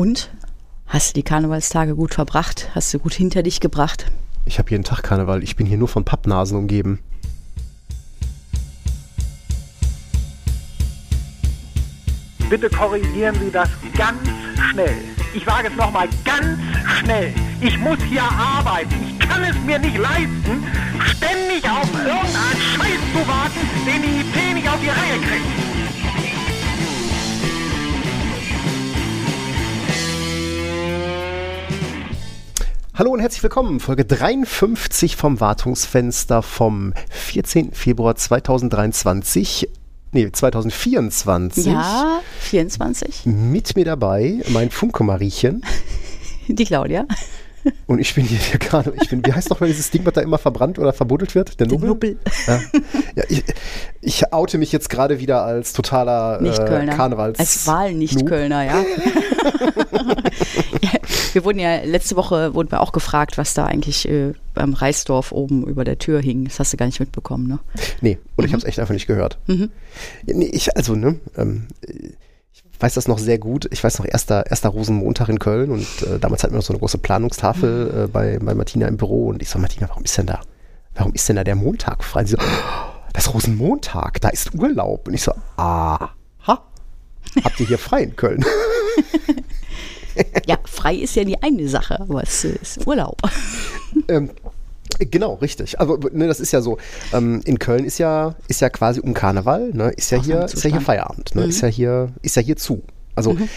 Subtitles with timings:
[0.00, 0.30] Und?
[0.86, 2.70] Hast du die Karnevalstage gut verbracht?
[2.74, 4.10] Hast du gut hinter dich gebracht?
[4.46, 5.42] Ich habe jeden Tag Karneval.
[5.42, 7.00] Ich bin hier nur von Pappnasen umgeben.
[12.48, 14.26] Bitte korrigieren Sie das ganz
[14.70, 14.96] schnell.
[15.34, 16.58] Ich sage es nochmal ganz
[16.98, 17.34] schnell.
[17.60, 18.94] Ich muss hier arbeiten.
[19.06, 20.64] Ich kann es mir nicht leisten,
[21.14, 25.69] ständig auf irgendeinen Scheiß zu warten, den die IT nicht auf die Reihe kriegt.
[33.00, 37.72] Hallo und herzlich willkommen, Folge 53 vom Wartungsfenster vom 14.
[37.72, 39.70] Februar 2023.
[40.12, 41.64] Nee, 2024.
[41.64, 43.24] Ja, 24.
[43.24, 45.62] Mit mir dabei mein Funke-Mariechen.
[46.48, 47.06] Die Claudia.
[47.86, 50.20] Und ich bin hier gerade, ich bin, wie heißt doch mal dieses Ding, was da
[50.20, 51.58] immer verbrannt oder verbuddelt wird?
[51.60, 51.88] Der Nubbel?
[51.88, 52.18] Nubbel.
[52.46, 52.60] Ja.
[53.16, 53.44] ja ich,
[54.00, 57.38] ich oute mich jetzt gerade wieder als totaler äh, Karnevals.
[57.38, 58.80] Als Wahl-Nicht-Kölner, ja.
[60.82, 60.90] ja.
[61.32, 65.32] Wir wurden ja, letzte Woche wurden wir auch gefragt, was da eigentlich äh, beim Reisdorf
[65.32, 66.44] oben über der Tür hing.
[66.44, 67.58] Das hast du gar nicht mitbekommen, ne?
[68.00, 68.46] Nee, und mhm.
[68.46, 69.38] ich habe es echt einfach nicht gehört.
[69.46, 69.70] Mhm.
[70.26, 71.68] Ja, nee, ich, also, ne, ähm,
[72.80, 73.68] weiß das noch sehr gut.
[73.70, 76.72] Ich weiß noch, erster, erster Rosenmontag in Köln und äh, damals hatten wir noch so
[76.72, 78.04] eine große Planungstafel mhm.
[78.04, 80.40] äh, bei, bei Martina im Büro und ich so, Martina, warum ist denn da,
[80.94, 82.20] warum ist denn da der Montag frei?
[82.20, 85.08] Und sie so, oh, das Rosenmontag, da ist Urlaub.
[85.08, 86.10] Und ich so, aha,
[87.44, 88.44] habt ihr hier frei in Köln?
[90.46, 93.20] ja, frei ist ja die eine Sache, aber es ist Urlaub.
[94.08, 94.30] Ähm,
[94.98, 95.80] Genau, richtig.
[95.80, 96.78] Also ne, das ist ja so.
[97.12, 100.62] Ähm, in Köln ist ja ist ja quasi um Karneval, ne, ist ja hier ist
[100.62, 101.48] ja hier Feierabend, ne, mhm.
[101.48, 102.82] ist ja hier ist ja hier zu.
[103.16, 103.48] Also mhm.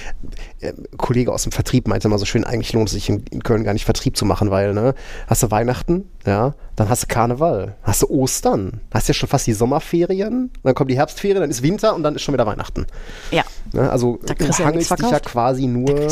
[0.59, 3.43] äh, Kollege aus dem Vertrieb meinte mal so schön, eigentlich lohnt es sich in, in,
[3.43, 4.95] Köln gar nicht Vertrieb zu machen, weil ne,
[5.27, 9.45] hast du Weihnachten, ja, dann hast du Karneval, hast du Ostern, hast ja schon fast
[9.47, 12.87] die Sommerferien, dann kommt die Herbstferien, dann ist Winter und dann ist schon wieder Weihnachten.
[13.31, 13.43] Ja.
[13.71, 16.09] Ne, also da du hangelst dich ja quasi nur,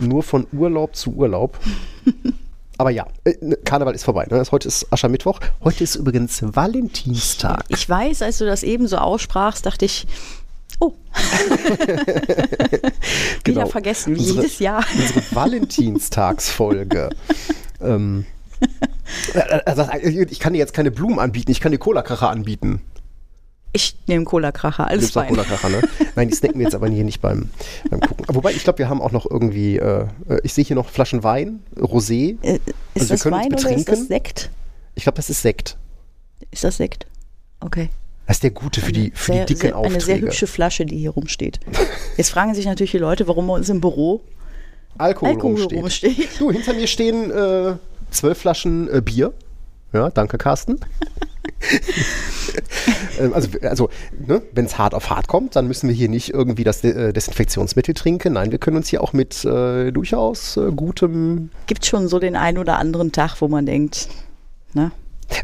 [0.00, 1.58] nur von Urlaub zu Urlaub.
[2.82, 4.26] Aber ja, äh, ne, Karneval ist vorbei.
[4.28, 4.42] Ne?
[4.50, 5.38] Heute ist Aschermittwoch.
[5.62, 7.62] Heute ist übrigens Valentinstag.
[7.68, 10.04] Ich weiß, als du das eben so aussprachst, dachte ich,
[10.80, 10.92] oh.
[13.44, 13.60] genau.
[13.60, 14.84] Wieder vergessen, wie unsere, jedes Jahr.
[14.96, 17.10] unsere Valentinstagsfolge.
[17.80, 18.26] ähm,
[19.64, 22.82] also, ich kann dir jetzt keine Blumen anbieten, ich kann dir Cola-Kracher anbieten.
[23.74, 25.28] Ich nehme Cola-Kracher, alles fein.
[25.28, 25.80] Cola-Kracher, ne?
[26.14, 27.48] Nein, die snacken wir jetzt aber hier nicht beim,
[27.88, 28.26] beim Gucken.
[28.28, 31.22] Wobei, ich glaube, wir haben auch noch irgendwie, äh, äh, ich sehe hier noch Flaschen
[31.22, 32.36] Wein, Rosé.
[32.42, 32.58] Äh,
[32.94, 34.50] ist also das Wein oder ist das Sekt?
[34.94, 35.78] Ich glaube, das ist Sekt.
[36.50, 37.06] Ist das Sekt?
[37.60, 37.88] Okay.
[38.26, 39.94] Das ist der gute für die, für sehr, die dicken sehr, Aufträge.
[39.94, 41.60] Eine sehr hübsche Flasche, die hier rumsteht.
[42.16, 44.20] Jetzt fragen sich natürlich die Leute, warum bei uns im Büro
[44.98, 45.78] Alkohol, Alkohol rumsteht.
[45.78, 46.28] rumsteht.
[46.38, 47.74] Du, hinter mir stehen äh,
[48.10, 49.32] zwölf Flaschen äh, Bier.
[49.92, 50.78] Ja, danke, Carsten.
[53.18, 53.88] Ähm, also, also
[54.26, 57.08] ne, wenn es hart auf hart kommt, dann müssen wir hier nicht irgendwie das De
[57.08, 58.34] äh, Desinfektionsmittel trinken.
[58.34, 61.50] Nein, wir können uns hier auch mit äh, durchaus äh, gutem.
[61.66, 64.08] Gibt schon so den einen oder anderen Tag, wo man denkt,
[64.74, 64.92] ne?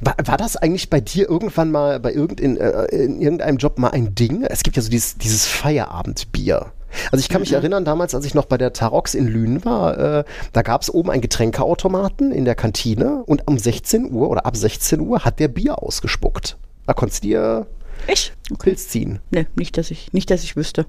[0.02, 3.78] War, war, das eigentlich bei dir irgendwann mal bei irgend in, äh, in, irgendeinem Job
[3.78, 4.42] mal ein Ding?
[4.42, 6.72] Es gibt ja so dieses, dieses Feierabendbier.
[7.10, 7.56] Also ich kann mich mhm.
[7.56, 10.92] erinnern, damals, als ich noch bei der Tarox in Lünen war, äh, da gab es
[10.92, 15.38] oben einen Getränkeautomaten in der Kantine und um 16 Uhr oder ab 16 Uhr hat
[15.38, 16.56] der Bier ausgespuckt.
[16.86, 17.66] Da konntest du dir
[18.06, 18.32] ich?
[18.50, 18.70] Okay.
[18.70, 19.20] Pilz ziehen.
[19.30, 20.86] Ne, nicht, dass ich, nicht, dass ich wüsste.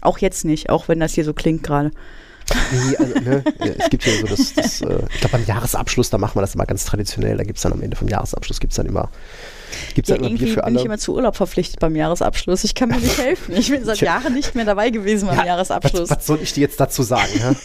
[0.00, 1.90] Auch jetzt nicht, auch wenn das hier so klingt gerade.
[2.72, 3.44] Nee, also, ne,
[3.78, 6.54] es gibt ja so das, das äh, ich glaube beim Jahresabschluss, da machen wir das
[6.54, 9.10] immer ganz traditionell, da gibt es dann am Ende vom Jahresabschluss gibt es dann immer
[9.94, 10.74] Gibt's ja, dann irgendwie Bier für alle?
[10.74, 12.64] bin ich immer zu Urlaub verpflichtet beim Jahresabschluss.
[12.64, 13.56] Ich kann mir nicht helfen.
[13.56, 16.10] Ich bin seit Jahren nicht mehr dabei gewesen beim ja, Jahresabschluss.
[16.10, 17.56] Was, was, soll ich dir jetzt dazu sagen?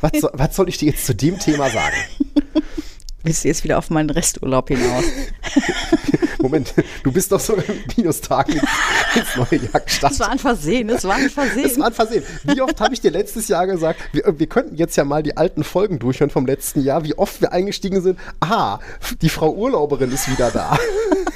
[0.00, 1.96] was, soll, was soll ich dir jetzt zu dem Thema sagen?
[3.22, 5.04] Willst du jetzt wieder auf meinen Resturlaub hinaus?
[6.38, 7.62] Moment, du bist doch so im
[7.96, 10.02] Minustag ins, neue Jahr gestartet.
[10.02, 11.64] Das war ein Versehen, das war ein Versehen.
[11.64, 12.24] Das war ein Versehen.
[12.44, 15.36] Wie oft habe ich dir letztes Jahr gesagt, wir, wir, könnten jetzt ja mal die
[15.36, 18.18] alten Folgen durchhören vom letzten Jahr, wie oft wir eingestiegen sind.
[18.40, 18.78] Ah,
[19.20, 20.78] die Frau Urlauberin ist wieder da.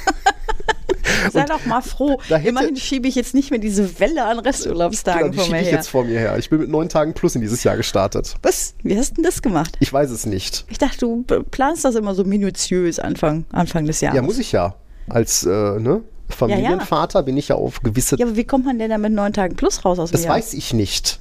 [1.31, 2.19] Sei und doch mal froh.
[2.43, 5.65] Immerhin schiebe ich jetzt nicht mehr diese Welle an Resturlaubstagen genau, vor mir her.
[5.65, 6.37] ich jetzt vor mir her.
[6.37, 8.35] Ich bin mit neun Tagen plus in dieses Jahr gestartet.
[8.41, 8.75] Was?
[8.83, 9.75] Wie hast du denn das gemacht?
[9.79, 10.65] Ich weiß es nicht.
[10.69, 14.15] Ich dachte, du planst das immer so minutiös Anfang, Anfang des Jahres.
[14.15, 14.75] Ja, muss ich ja.
[15.09, 16.01] Als äh, ne?
[16.29, 17.25] Familienvater ja, ja.
[17.25, 18.17] bin ich ja auf gewisse.
[18.17, 20.25] Ja, aber wie kommt man denn da mit neun Tagen plus raus aus dem Das
[20.25, 20.35] Jahr?
[20.35, 21.19] weiß ich nicht.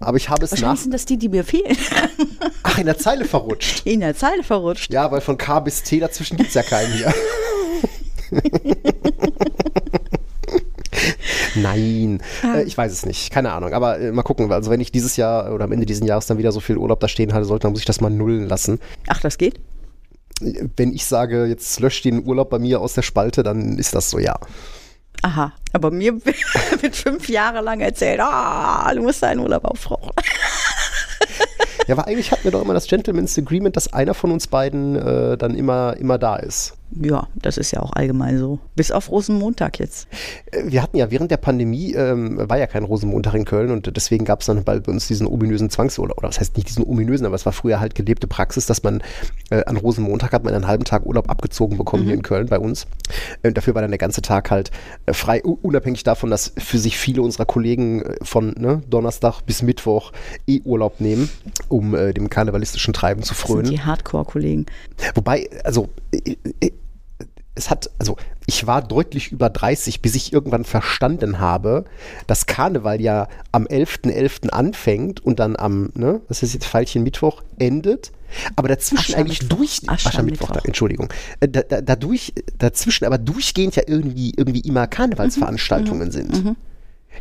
[0.00, 0.82] Aber ich habe es Wahrscheinlich nach.
[0.82, 1.76] sind das die, die mir fehlen.
[2.62, 3.86] Ach, in der Zeile verrutscht.
[3.86, 4.92] In der Zeile verrutscht.
[4.92, 7.12] Ja, weil von K bis T dazwischen gibt es ja keinen hier.
[11.54, 12.58] Nein, ah.
[12.58, 13.30] äh, ich weiß es nicht.
[13.30, 13.72] Keine Ahnung.
[13.72, 14.52] Aber äh, mal gucken.
[14.52, 17.00] Also wenn ich dieses Jahr oder am Ende dieses Jahres dann wieder so viel Urlaub
[17.00, 18.78] da stehen hatte sollte, dann muss ich das mal nullen lassen.
[19.08, 19.60] Ach, das geht?
[20.76, 24.10] Wenn ich sage, jetzt löscht den Urlaub bei mir aus der Spalte, dann ist das
[24.10, 24.38] so, ja.
[25.22, 26.24] Aha, aber mir
[26.80, 30.12] wird fünf Jahre lang erzählt, ah, du musst deinen Urlaub aufbrauchen.
[31.88, 34.94] Ja, aber eigentlich hatten wir doch immer das Gentleman's Agreement, dass einer von uns beiden
[34.94, 36.74] äh, dann immer, immer da ist.
[36.90, 38.58] Ja, das ist ja auch allgemein so.
[38.74, 40.08] Bis auf Rosenmontag jetzt.
[40.50, 43.94] Äh, wir hatten ja während der Pandemie, ähm, war ja kein Rosenmontag in Köln und
[43.94, 46.18] deswegen gab es dann bei uns diesen ominösen Zwangsurlaub.
[46.18, 49.02] Oder was heißt nicht diesen ominösen, aber es war früher halt gelebte Praxis, dass man
[49.50, 52.06] äh, an Rosenmontag hat man einen halben Tag Urlaub abgezogen bekommen mhm.
[52.06, 52.86] hier in Köln bei uns.
[53.42, 54.70] Und dafür war dann der ganze Tag halt
[55.06, 59.62] äh, frei, unabhängig davon, dass für sich viele unserer Kollegen äh, von ne, Donnerstag bis
[59.62, 60.12] Mittwoch
[60.46, 61.28] eh Urlaub nehmen,
[61.68, 63.62] um äh, dem karnevalistischen Treiben zu frönen.
[63.62, 64.66] Das sind die Hardcore-Kollegen.
[65.14, 65.88] Wobei, also
[67.58, 68.16] es hat, also
[68.46, 71.84] ich war deutlich über 30, bis ich irgendwann verstanden habe,
[72.26, 74.12] dass Karneval ja am 11.11.
[74.12, 74.50] .11.
[74.50, 78.12] anfängt und dann am, ne, was ist jetzt Pfeilchen Mittwoch, endet.
[78.56, 83.82] Aber dazwischen eigentlich durch, Aschermittwoch, Ascher Entschuldigung, äh, da, da, dadurch, dazwischen aber durchgehend ja
[83.86, 86.44] irgendwie, irgendwie immer Karnevalsveranstaltungen mhm, sind.
[86.44, 86.56] Mhm.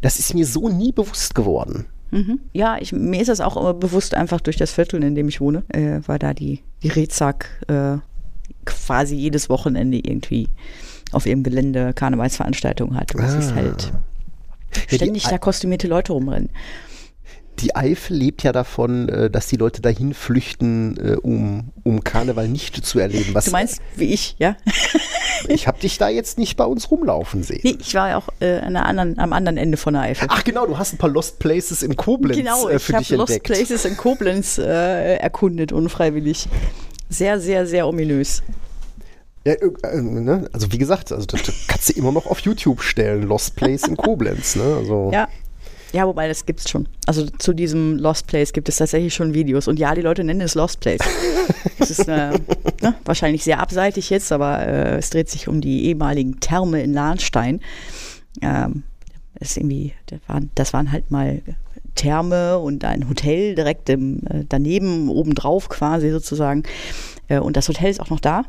[0.01, 1.85] Das ist mir so nie bewusst geworden.
[2.11, 2.39] Mhm.
[2.53, 5.63] Ja, ich, mir ist das auch bewusst einfach durch das Viertel, in dem ich wohne,
[5.69, 7.97] äh, weil da die, die Rezak äh,
[8.67, 10.47] quasi jedes Wochenende irgendwie
[11.11, 13.41] auf ihrem Gelände Karnevalsveranstaltungen hat, wo ah.
[13.41, 13.93] sich halt
[14.87, 16.49] ständig ja, da kostümierte Leute rumrennen.
[17.59, 22.47] Die Eifel lebt ja davon, äh, dass die Leute dahin flüchten, äh, um, um Karneval
[22.47, 23.33] nicht zu erleben.
[23.33, 24.57] Was, du meinst, wie ich, ja?
[25.47, 27.61] ich habe dich da jetzt nicht bei uns rumlaufen sehen.
[27.63, 30.27] Nee, ich war ja auch äh, anderen, am anderen Ende von der Eifel.
[30.29, 33.47] Ach genau, du hast ein paar Lost Places in Koblenz genau, äh, für dich entdeckt.
[33.49, 36.47] Lost Places in Koblenz äh, erkundet, unfreiwillig.
[37.09, 38.43] Sehr, sehr, sehr ominös.
[39.45, 40.49] Ja, äh, äh, ne?
[40.51, 43.95] Also wie gesagt, also das kannst du immer noch auf YouTube stellen, Lost Place in
[43.95, 44.55] Koblenz.
[44.55, 44.75] Ne?
[44.77, 45.09] Also.
[45.13, 45.27] Ja.
[45.93, 46.87] Ja, wobei das gibt's schon.
[47.05, 49.69] Also zu diesem Lost Place gibt es tatsächlich schon Videos.
[49.69, 50.99] Und ja, die Leute nennen es Lost Place.
[51.79, 52.31] Es ist äh,
[52.81, 56.93] ne, wahrscheinlich sehr abseitig jetzt, aber äh, es dreht sich um die ehemaligen Therme in
[56.93, 57.61] Lahnstein.
[58.41, 58.83] Ähm,
[59.35, 61.41] das, ist irgendwie, das, waren, das waren halt mal
[61.97, 66.63] Therme und ein Hotel direkt im, äh, daneben, obendrauf quasi sozusagen.
[67.27, 68.43] Äh, und das Hotel ist auch noch da.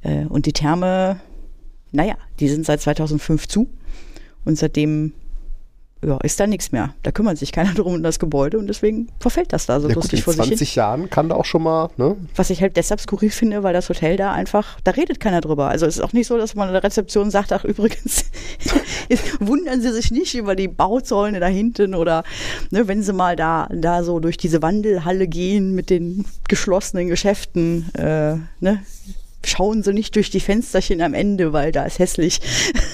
[0.00, 1.20] Äh, und die Therme,
[1.90, 3.68] naja, die sind seit 2005 zu.
[4.44, 5.12] Und seitdem
[6.04, 6.94] ja, ist da nichts mehr.
[7.02, 9.94] Da kümmert sich keiner drum um das Gebäude und deswegen verfällt das da so ja,
[9.94, 10.52] lustig gut, vor sich.
[10.52, 12.16] In 20 Jahren kann da auch schon mal, ne?
[12.36, 15.68] Was ich halt deshalb skurril finde, weil das Hotel da einfach, da redet keiner drüber.
[15.68, 18.24] Also es ist auch nicht so, dass man in der Rezeption sagt, ach übrigens,
[19.40, 22.24] wundern Sie sich nicht über die Bauzäune da hinten oder
[22.70, 27.94] ne, wenn Sie mal da, da so durch diese Wandelhalle gehen mit den geschlossenen Geschäften,
[27.94, 28.82] äh, ne?
[29.44, 32.40] Schauen Sie nicht durch die Fensterchen am Ende, weil da ist hässlich.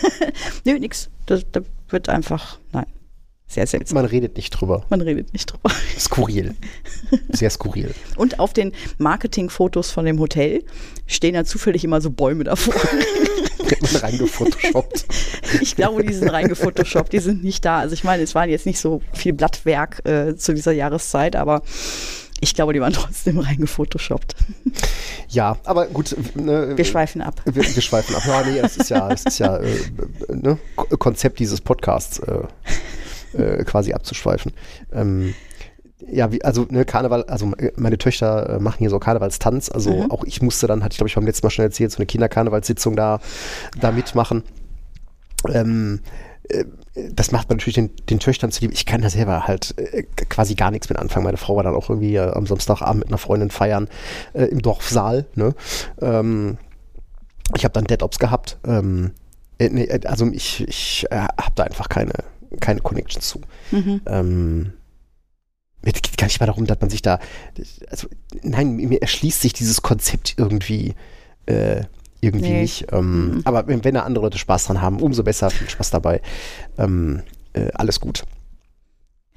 [0.65, 1.11] Nö, nix.
[1.27, 2.87] Da, da wird einfach, nein.
[3.50, 3.95] Sehr seltsam.
[3.97, 4.85] Man redet nicht drüber.
[4.91, 5.71] Man redet nicht drüber.
[5.99, 6.55] Skurril.
[7.31, 7.95] Sehr skurril.
[8.17, 10.65] Und auf den Marketingfotos von dem Hotel
[11.06, 12.75] stehen ja zufällig immer so Bäume davor.
[14.03, 15.06] reingefotoshoppt.
[15.61, 17.79] Ich glaube, die sind reingefotoshoppt, die sind nicht da.
[17.79, 21.62] Also ich meine, es war jetzt nicht so viel Blattwerk äh, zu dieser Jahreszeit, aber
[22.40, 24.37] ich glaube, die waren trotzdem reingefotoshoppt.
[25.29, 26.17] Ja, aber gut.
[26.35, 27.43] Ne, wir schweifen ab.
[27.44, 28.23] Wir, wir, schweifen ab.
[28.26, 29.76] Ja, nee, das ist ja, das ist ja äh,
[30.29, 30.58] ne,
[30.99, 32.19] Konzept dieses Podcasts.
[32.20, 32.43] Äh,
[33.35, 34.52] äh, quasi abzuschweifen.
[34.93, 35.35] Ähm,
[36.11, 40.11] ja, wie, also ne, Karneval, also meine Töchter äh, machen hier so Karnevalstanz, also mhm.
[40.11, 42.06] auch ich musste dann, hatte ich glaube ich beim letzten Mal schon erzählt, so eine
[42.06, 43.20] Kinderkarnevalssitzung da,
[43.81, 44.44] da mitmachen.
[45.52, 46.00] Ähm,
[46.49, 46.64] äh,
[47.12, 48.73] das macht man natürlich den, den Töchtern zu lieb.
[48.73, 51.25] Ich kann da selber halt äh, quasi gar nichts mit anfangen.
[51.25, 53.89] Meine Frau war dann auch irgendwie äh, am Samstagabend mit einer Freundin feiern
[54.32, 55.27] äh, im Dorfsaal.
[55.34, 55.55] Ne?
[56.01, 56.58] Ähm,
[57.56, 58.58] ich habe dann Dead Ops gehabt.
[58.67, 59.13] Ähm,
[59.58, 62.13] äh, nee, also ich, ich habe da einfach keine,
[62.61, 63.41] keine Connection zu.
[63.70, 64.01] Mhm.
[64.06, 64.72] Ähm,
[65.82, 67.19] es geht gar nicht mal darum, dass man sich da,
[67.89, 68.08] also
[68.43, 70.94] nein, mir erschließt sich dieses Konzept irgendwie,
[71.46, 71.84] äh,
[72.20, 72.60] irgendwie nee.
[72.63, 72.87] nicht.
[72.93, 73.41] Ähm, mhm.
[73.44, 76.20] Aber wenn, wenn da andere Leute Spaß dran haben, umso besser, viel Spaß dabei.
[76.77, 77.22] Ähm,
[77.53, 78.25] äh, alles gut.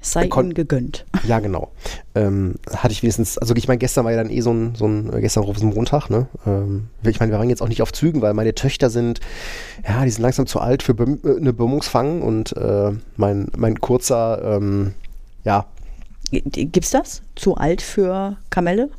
[0.02, 1.06] Sei ihnen gegönnt.
[1.28, 1.70] Ja, genau.
[2.16, 4.86] Ähm, hatte ich wenigstens, also ich meine, gestern war ja dann eh so ein, so
[4.86, 6.26] ein gestern auf Montag, ne?
[6.44, 9.20] Ähm, ich meine, wir waren jetzt auch nicht auf Zügen, weil meine Töchter sind,
[9.86, 13.80] ja, die sind langsam zu alt für Bem äh, eine Bömmungsfang und äh, mein, mein
[13.80, 14.94] kurzer, ähm,
[15.44, 15.66] ja.
[16.32, 17.22] Gibt's das?
[17.36, 18.90] Zu alt für Kamelle?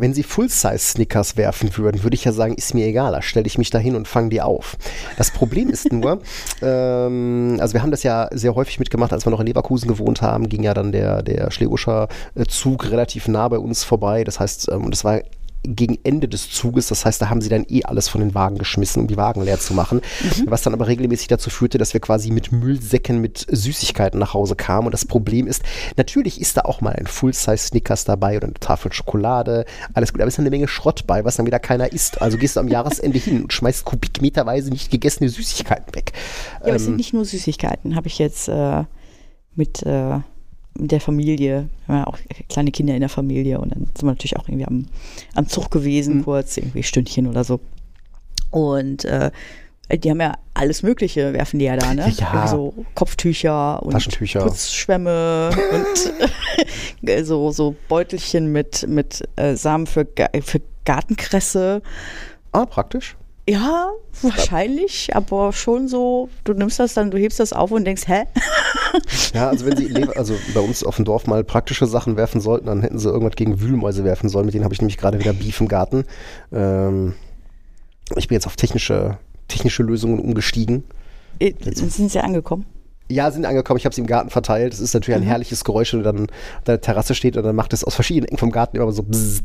[0.00, 3.58] Wenn sie Full-Size-Snickers werfen würden, würde ich ja sagen, ist mir egal, da stelle ich
[3.58, 4.76] mich da hin und fange die auf.
[5.16, 6.20] Das Problem ist nur,
[6.62, 10.22] ähm, also wir haben das ja sehr häufig mitgemacht, als wir noch in Leverkusen gewohnt
[10.22, 12.08] haben, ging ja dann der, der Schleuscher
[12.48, 14.24] Zug relativ nah bei uns vorbei.
[14.24, 15.20] Das heißt, ähm, und das war
[15.62, 16.88] gegen Ende des Zuges.
[16.88, 19.42] Das heißt, da haben sie dann eh alles von den Wagen geschmissen, um die Wagen
[19.42, 20.00] leer zu machen.
[20.22, 20.44] Mhm.
[20.46, 24.56] Was dann aber regelmäßig dazu führte, dass wir quasi mit Müllsäcken mit Süßigkeiten nach Hause
[24.56, 24.86] kamen.
[24.86, 25.62] Und das Problem ist,
[25.96, 29.64] natürlich ist da auch mal ein Full-Size-Snickers dabei oder eine Tafel Schokolade.
[29.94, 32.20] Alles gut, aber es ist eine Menge Schrott bei, was dann wieder keiner isst.
[32.22, 36.12] Also gehst du am Jahresende hin und schmeißt kubikmeterweise nicht gegessene Süßigkeiten weg.
[36.14, 38.84] Ja, aber ähm, es sind ähm, nicht nur Süßigkeiten, habe ich jetzt äh,
[39.54, 39.82] mit.
[39.82, 40.20] Äh
[40.78, 42.18] mit der Familie, wir haben ja auch
[42.48, 44.86] kleine Kinder in der Familie und dann sind wir natürlich auch irgendwie am,
[45.34, 46.24] am Zug gewesen, mhm.
[46.24, 47.60] kurz, irgendwie Stündchen oder so.
[48.50, 49.30] Und äh,
[49.92, 52.12] die haben ja alles Mögliche, werfen die ja da, ne?
[52.18, 52.48] Ja.
[52.48, 54.40] So Kopftücher und Taschentücher.
[54.40, 60.06] Putzschwämme und so, so Beutelchen mit, mit äh, Samen für,
[60.42, 61.82] für Gartenkresse.
[62.52, 63.16] Ah, praktisch.
[63.48, 68.08] Ja, wahrscheinlich, aber schon so, du nimmst das dann, du hebst das auf und denkst,
[68.08, 68.24] hä?
[69.34, 72.66] Ja, also wenn sie also bei uns auf dem Dorf mal praktische Sachen werfen sollten,
[72.66, 74.46] dann hätten sie irgendwas gegen Wühlmäuse werfen sollen.
[74.46, 76.04] Mit denen habe ich nämlich gerade wieder Beef im Garten.
[76.50, 77.12] Ähm,
[78.16, 80.84] ich bin jetzt auf technische, technische Lösungen umgestiegen.
[81.38, 82.64] Äh, sind sie angekommen?
[83.08, 83.78] Ja, sind angekommen.
[83.78, 84.72] Ich habe sie im Garten verteilt.
[84.72, 85.28] Das ist natürlich ein mhm.
[85.28, 88.26] herrliches Geräusch, wenn du dann auf der Terrasse steht und dann macht es aus verschiedenen
[88.26, 89.42] Ecken vom Garten immer so bzzz,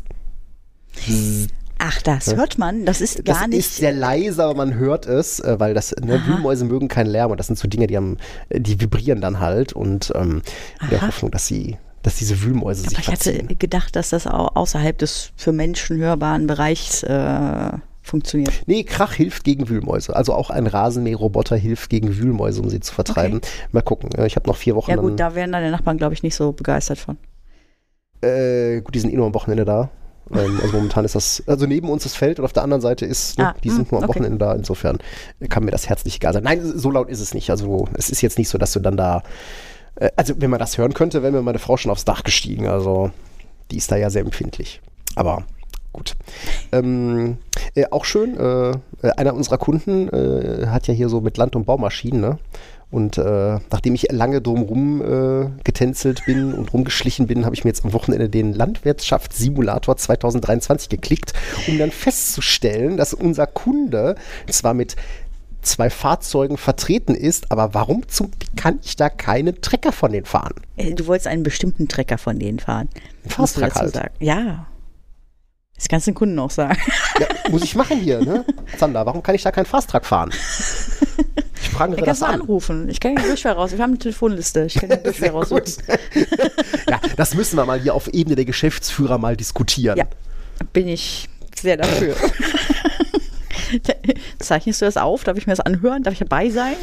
[0.94, 1.48] bzzz.
[1.84, 2.84] Ach, das hört man.
[2.84, 3.58] Das ist gar das nicht.
[3.58, 7.08] Das ist sehr leise, aber man hört es, äh, weil das ne, Wühlmäuse mögen keinen
[7.08, 8.18] Lärm und das sind so Dinge, die haben,
[8.50, 10.42] äh, die vibrieren dann halt und ähm,
[10.80, 13.44] in der Hoffnung, dass sie dass diese Wühlmäuse aber sich ich verziehen.
[13.44, 18.52] hatte gedacht, dass das auch außerhalb des für Menschen hörbaren Bereichs äh, funktioniert.
[18.66, 20.14] Nee, Krach hilft gegen Wühlmäuse.
[20.14, 23.38] Also auch ein Rasenmäherroboter hilft gegen Wühlmäuse, um sie zu vertreiben.
[23.38, 23.48] Okay.
[23.70, 24.10] Mal gucken.
[24.24, 24.90] Ich habe noch vier Wochen.
[24.90, 27.16] Ja gut, da wären deine Nachbarn, glaube ich, nicht so begeistert von.
[28.20, 29.90] Äh, gut, die sind eh nur am Wochenende da.
[30.30, 33.04] Ähm, also momentan ist das, also neben uns das Feld und auf der anderen Seite
[33.06, 34.18] ist, ne, ah, die sind hm, nur am okay.
[34.18, 34.54] Wochenende da.
[34.54, 34.98] Insofern
[35.48, 36.44] kann mir das herzlich egal sein.
[36.44, 37.50] Nein, so laut ist es nicht.
[37.50, 39.22] Also es ist jetzt nicht so, dass du dann da,
[39.96, 42.68] äh, also wenn man das hören könnte, wäre mir meine Frau schon aufs Dach gestiegen.
[42.68, 43.10] Also
[43.70, 44.80] die ist da ja sehr empfindlich.
[45.14, 45.44] Aber
[45.92, 46.14] gut.
[46.72, 47.38] Ähm,
[47.74, 51.56] äh, auch schön, äh, äh einer unserer Kunden äh, hat ja hier so mit Land-
[51.56, 52.38] und Baumaschinen, ne?
[52.92, 57.70] Und äh, nachdem ich lange drumherum äh, getänzelt bin und rumgeschlichen bin, habe ich mir
[57.70, 61.32] jetzt am Wochenende den Landwirtschaftssimulator 2023 geklickt,
[61.68, 64.14] um dann festzustellen, dass unser Kunde
[64.46, 64.96] zwar mit
[65.62, 70.54] zwei Fahrzeugen vertreten ist, aber warum zum kann ich da keinen Trecker von denen fahren?
[70.76, 72.90] Äh, du wolltest einen bestimmten Trecker von denen fahren.
[73.26, 73.94] Fasttrack halt.
[73.94, 74.14] Sagen.
[74.18, 74.66] Ja.
[75.76, 76.78] Das kannst du den Kunden auch sagen.
[77.18, 78.44] Ja, muss ich machen hier, ne?
[78.76, 80.30] Sander, warum kann ich da keinen Fasttrack fahren?
[81.62, 82.40] Ich frage mir das an.
[82.40, 82.88] anrufen.
[82.88, 83.72] Ich kann den Durchfall raus.
[83.72, 84.64] Wir haben eine Telefonliste.
[84.64, 85.64] Ich kann den Durchfall raussuchen.
[86.88, 89.96] ja, das müssen wir mal hier auf Ebene der Geschäftsführer mal diskutieren.
[89.96, 90.06] Ja,
[90.72, 91.28] bin ich
[91.60, 92.16] sehr dafür.
[94.38, 95.24] Zeichnest du das auf?
[95.24, 96.02] Darf ich mir das anhören?
[96.02, 96.76] Darf ich dabei sein?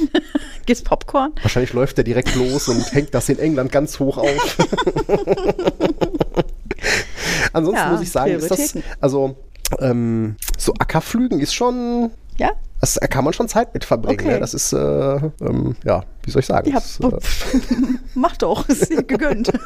[0.66, 1.34] Gibt's Popcorn?
[1.42, 4.58] Wahrscheinlich läuft der direkt los und hängt das in England ganz hoch auf.
[7.54, 9.36] Ansonsten ja, muss ich sagen, ist das, also
[9.80, 12.54] ähm, so Ackerflügen ist schon ja?
[12.80, 14.20] Das kann man schon Zeit mit verbringen.
[14.20, 14.34] Okay.
[14.34, 14.40] Ne?
[14.40, 16.70] Das ist, äh, ähm, ja, wie soll ich sagen?
[16.70, 17.76] Ja, das, äh,
[18.14, 19.52] mach doch, ist dir gegönnt.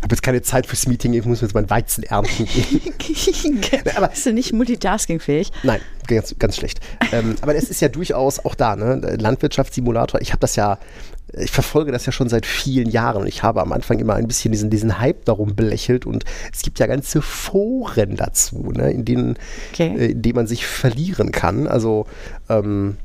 [0.00, 3.60] Ich habe jetzt keine Zeit fürs Meeting, ich muss jetzt mein Weizen ernten gehen.
[3.96, 5.52] aber bist du nicht multitaskingfähig?
[5.62, 6.80] Nein, ganz, ganz schlecht.
[7.12, 8.96] ähm, aber es ist ja durchaus auch da, ne?
[9.20, 10.20] Landwirtschaftssimulator.
[10.20, 10.78] Ich habe das ja
[11.38, 14.26] ich verfolge das ja schon seit vielen Jahren und ich habe am Anfang immer ein
[14.26, 19.04] bisschen diesen, diesen Hype darum belächelt und es gibt ja ganze Foren dazu, ne, in,
[19.04, 19.36] denen,
[19.72, 19.94] okay.
[19.96, 21.66] äh, in denen man sich verlieren kann.
[21.66, 22.06] Also
[22.48, 22.96] ähm,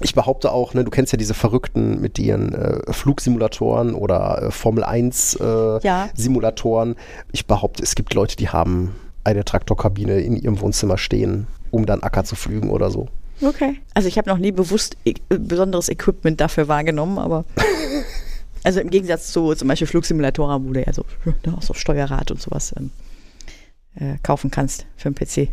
[0.00, 4.50] ich behaupte auch, ne, du kennst ja diese Verrückten mit ihren äh, Flugsimulatoren oder äh,
[4.50, 6.08] Formel 1 äh, ja.
[6.14, 6.96] Simulatoren.
[7.32, 12.02] Ich behaupte, es gibt Leute, die haben eine Traktorkabine in ihrem Wohnzimmer stehen, um dann
[12.02, 13.08] Acker zu flügen oder so.
[13.40, 13.80] Okay.
[13.94, 17.44] Also ich habe noch nie bewusst e besonderes Equipment dafür wahrgenommen, aber
[18.62, 22.40] also im Gegensatz zu zum Beispiel Flugsimulatoren, wo du ja so, ne, so Steuerrad und
[22.40, 22.90] sowas ähm,
[23.96, 25.50] äh, kaufen kannst für einen PC.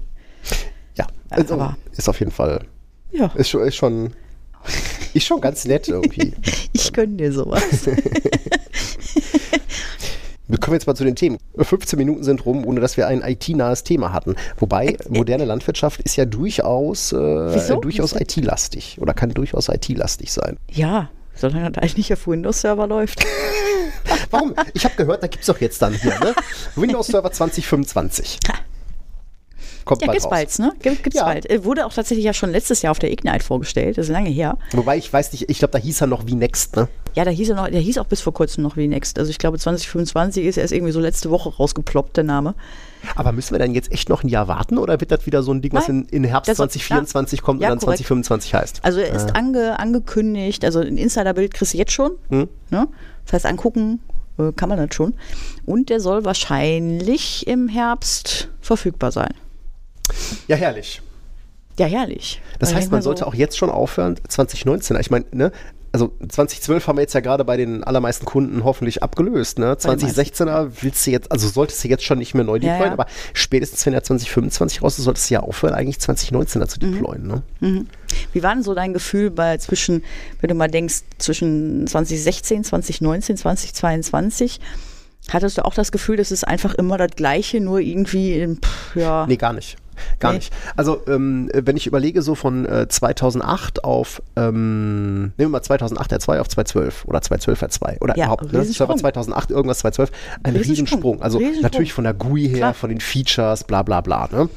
[0.97, 2.65] Ja, also aber, ist auf jeden Fall.
[3.11, 3.27] Ja.
[3.35, 4.13] Ist schon, ist schon,
[5.13, 6.33] ist schon ganz nett irgendwie.
[6.73, 7.63] ich gönne dir sowas.
[10.51, 11.37] Wir kommen jetzt mal zu den Themen.
[11.57, 14.35] 15 Minuten sind rum, ohne dass wir ein IT-nahes Thema hatten.
[14.57, 20.57] Wobei äh, moderne Landwirtschaft ist ja durchaus, äh, durchaus IT-lastig oder kann durchaus IT-lastig sein.
[20.69, 23.25] Ja, solange das nicht auf Windows-Server läuft.
[24.29, 24.53] Warum?
[24.73, 26.35] Ich habe gehört, da gibt es doch jetzt dann hier, ne?
[26.75, 28.39] Windows Server 2025.
[29.85, 30.31] Kommt ja, bald gibt's raus.
[30.31, 30.73] bald, ne?
[30.81, 31.25] Gibt, gibt's ja.
[31.25, 31.49] bald.
[31.49, 34.29] Äh, wurde auch tatsächlich ja schon letztes Jahr auf der Ignite vorgestellt, das ist lange
[34.29, 34.57] her.
[34.73, 36.87] Wobei ich weiß nicht, ich glaube, da hieß er noch wie Next, ne?
[37.13, 39.19] Ja, da hieß er noch, der hieß auch bis vor kurzem noch wie Next.
[39.19, 42.55] Also ich glaube 2025 ist erst irgendwie so letzte Woche rausgeploppt, der Name.
[43.15, 45.51] Aber müssen wir dann jetzt echt noch ein Jahr warten oder wird das wieder so
[45.51, 47.97] ein Ding, Nein, was in, in Herbst 2024 ja, kommt ja, und dann korrekt.
[48.05, 48.79] 2025 heißt?
[48.83, 49.39] Also er ist ah.
[49.39, 52.11] ange, angekündigt, also ein Insider-Bild kriegst du jetzt schon.
[52.29, 52.47] Hm?
[52.69, 52.87] Ne?
[53.25, 53.99] Das heißt, angucken
[54.37, 55.13] äh, kann man das schon.
[55.65, 59.33] Und der soll wahrscheinlich im Herbst verfügbar sein.
[60.47, 61.01] Ja, herrlich.
[61.79, 62.41] Ja, herrlich.
[62.59, 64.99] Das heißt, man sollte so auch jetzt schon aufhören, 2019.
[64.99, 65.51] Ich meine, ne,
[65.93, 69.59] also 2012 haben wir jetzt ja gerade bei den allermeisten Kunden hoffentlich abgelöst.
[69.59, 69.73] Ne?
[69.73, 72.93] 2016er willst du jetzt, also solltest du jetzt schon nicht mehr neu deployen, ja, ja.
[72.93, 76.93] aber spätestens wenn er 2025 raus ist, solltest du ja aufhören, eigentlich 2019er zu mhm.
[76.93, 77.23] deployen.
[77.23, 77.27] Mhm.
[77.27, 77.43] Ne?
[77.59, 77.87] Mhm.
[78.31, 80.03] Wie war denn so dein Gefühl bei zwischen,
[80.39, 84.59] wenn du mal denkst, zwischen 2016, 2019, 2022?
[85.29, 88.95] Hattest du auch das Gefühl, dass es einfach immer das Gleiche, nur irgendwie, in, pff,
[88.95, 89.25] ja.
[89.27, 89.77] Nee, gar nicht.
[90.19, 90.37] Gar nee.
[90.39, 90.53] nicht.
[90.75, 96.13] Also, ähm, wenn ich überlege, so von äh, 2008 auf, ähm, nehmen wir mal 2008
[96.13, 98.63] R2 auf 212 oder 212 R2 oder ja, überhaupt, ne?
[98.63, 100.11] Server 2008 irgendwas 212,
[100.43, 100.59] ein Riesensprung.
[100.59, 101.21] Riesensprung.
[101.21, 101.63] Also, Riesensprung.
[101.63, 102.73] natürlich von der GUI her, Klar.
[102.73, 104.49] von den Features, bla bla bla, ne?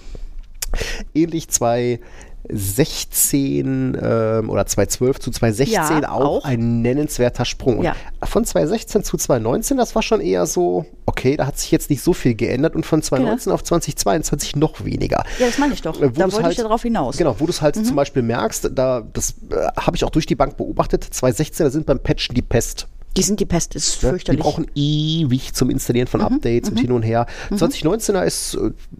[1.14, 2.00] Ähnlich zwei
[2.48, 7.82] 16 ähm, oder 2012 zu 2016 ja, auch, auch, ein nennenswerter Sprung.
[7.82, 7.96] Ja.
[8.22, 12.02] von 2016 zu 2019, das war schon eher so, okay, da hat sich jetzt nicht
[12.02, 13.54] so viel geändert und von 2019 genau.
[13.54, 15.24] auf 2022 noch weniger.
[15.38, 16.00] Ja, das meine ich doch.
[16.00, 17.16] Äh, da wollte halt, ich ja drauf hinaus.
[17.16, 17.84] Genau, wo du es halt mhm.
[17.84, 21.70] zum Beispiel merkst, da, das äh, habe ich auch durch die Bank beobachtet, 2016, da
[21.70, 22.88] sind beim Patchen die Pest.
[23.16, 24.40] Die sind die Pest, ist ja, fürchterlich.
[24.40, 26.80] Die brauchen ewig zum Installieren von mhm, Updates und mhm.
[26.80, 27.26] hin und her.
[27.50, 27.56] Mhm.
[27.56, 28.58] 2019er ist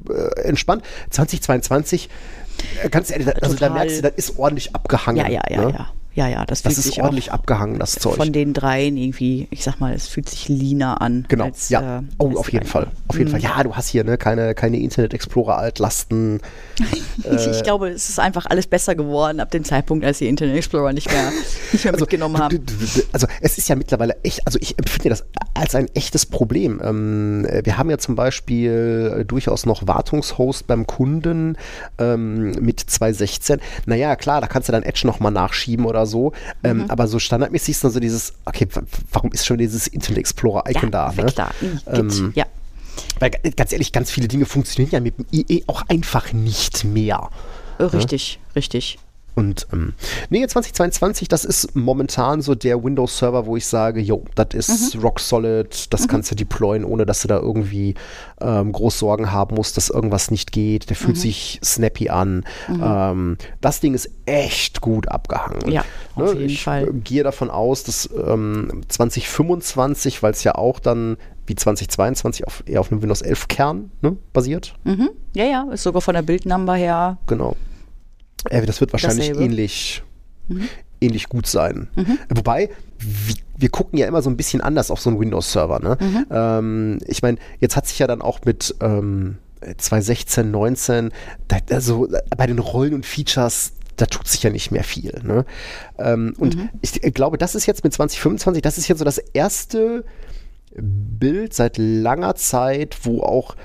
[0.09, 0.85] äh, entspannt.
[1.11, 2.09] 2022 äh,
[2.91, 5.19] ganz ehrlich, also da merkst du, das ist ordentlich abgehangen.
[5.25, 5.73] Ja, ja, ja, ne?
[5.73, 5.93] ja.
[6.15, 8.15] Ja, ja, das, das ist ordentlich abgehangen, das Zeug.
[8.15, 11.27] Von den dreien irgendwie, ich sag mal, es fühlt sich leaner an.
[11.29, 11.99] Genau, als, ja.
[11.99, 12.87] Äh, oh, auf jeden Fall.
[13.09, 13.33] Auf jeden mhm.
[13.33, 13.43] Fall.
[13.43, 16.41] Ja, du hast hier ne, keine, keine Internet Explorer Altlasten.
[17.25, 20.57] äh, ich glaube, es ist einfach alles besser geworden ab dem Zeitpunkt, als die Internet
[20.57, 21.33] Explorer nicht mehr,
[21.73, 22.65] nicht mehr also, mitgenommen haben.
[23.13, 26.81] Also es ist ja mittlerweile echt, also ich empfinde das als ein echtes Problem.
[26.85, 31.57] Ähm, wir haben ja zum Beispiel äh, durchaus noch Wartungshost beim Kunden
[31.99, 33.61] ähm, mit 216.
[33.87, 36.33] Naja, klar, da kannst du dann Edge nochmal nachschieben oder so.
[36.63, 36.91] Ähm, mhm.
[36.91, 38.69] Aber so standardmäßig ist dann so dieses, okay,
[39.13, 41.13] warum ist schon dieses Internet Explorer-Icon ja, da?
[41.13, 41.33] Ne?
[41.35, 41.51] Da.
[41.87, 42.47] Ähm, ja.
[43.19, 47.31] Weil ganz ehrlich, ganz viele Dinge funktionieren ja mit dem IE auch einfach nicht mehr.
[47.81, 48.57] Richtig, ne?
[48.57, 48.99] richtig.
[49.35, 49.95] Und ähm,
[50.31, 55.03] nee, 2022, das ist momentan so der Windows-Server, wo ich sage, jo, das ist mhm.
[55.03, 56.07] rock solid, das mhm.
[56.07, 57.95] kannst du deployen, ohne dass du da irgendwie
[58.41, 60.89] ähm, groß Sorgen haben musst, dass irgendwas nicht geht.
[60.89, 61.21] Der fühlt mhm.
[61.21, 62.45] sich snappy an.
[62.69, 62.83] Mhm.
[62.83, 65.71] Ähm, das Ding ist echt gut abgehangen.
[65.71, 65.85] Ja,
[66.17, 66.25] ne?
[66.25, 66.93] auf jeden ich Fall.
[66.93, 71.17] gehe davon aus, dass 2025, ähm, weil es ja auch dann
[71.47, 74.75] wie 2022 auf, eher auf einem Windows 11 Kern ne, basiert.
[74.85, 75.11] Mhm.
[75.35, 77.19] Ja, ja, ist sogar von der Bildnummer her.
[77.27, 77.57] Genau.
[78.51, 79.45] Äh, das wird wahrscheinlich Dasselbe.
[79.45, 80.03] ähnlich,
[80.49, 80.69] mhm.
[81.01, 81.89] ähnlich gut sein.
[81.97, 82.19] Mhm.
[82.29, 82.71] Wobei,
[83.57, 85.81] wir, gucken ja immer so ein bisschen anders auf so einen Windows-Server.
[85.81, 85.99] Ne?
[86.01, 86.27] Mhm.
[86.31, 89.39] Ähm, ich meine, jetzt hat sich ja dann auch mit ähm,
[89.79, 91.11] 2016, 19,
[91.49, 95.21] da, also bei den Rollen und Features da tut sich ja nicht mehr viel.
[95.23, 95.45] Ne?
[95.99, 96.71] Ähm, und mhm.
[96.81, 100.05] ich glaube, das ist jetzt mit 2025, das ist jetzt so das erste
[100.77, 103.57] Bild seit langer Zeit, wo auch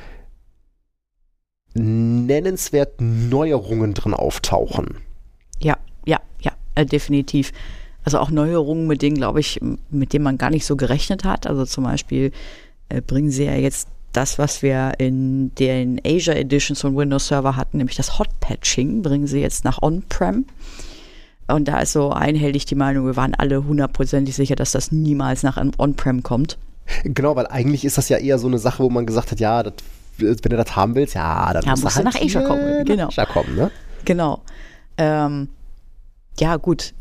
[1.73, 4.97] nennenswert Neuerungen drin auftauchen.
[5.59, 7.51] Ja, ja, ja, äh, definitiv.
[8.03, 11.47] Also auch Neuerungen, mit denen, glaube ich, mit denen man gar nicht so gerechnet hat.
[11.47, 12.31] Also zum Beispiel
[12.89, 17.55] äh, bringen sie ja jetzt das, was wir in den Asia Editions von Windows Server
[17.55, 20.45] hatten, nämlich das Hot Patching, bringen sie jetzt nach On-Prem.
[21.47, 25.43] Und da ist so einhellig die Meinung, wir waren alle hundertprozentig sicher, dass das niemals
[25.43, 26.57] nach On-Prem kommt.
[27.03, 29.61] Genau, weil eigentlich ist das ja eher so eine Sache, wo man gesagt hat, ja,
[29.63, 29.73] das
[30.21, 32.85] wenn du das haben willst, ja, dann ja, musst, musst du halt nach Asia kommen.
[32.85, 33.07] Genau.
[33.07, 33.71] Asia kommen, ne?
[34.05, 34.41] Genau.
[34.97, 35.49] Ähm,
[36.39, 36.93] ja, gut.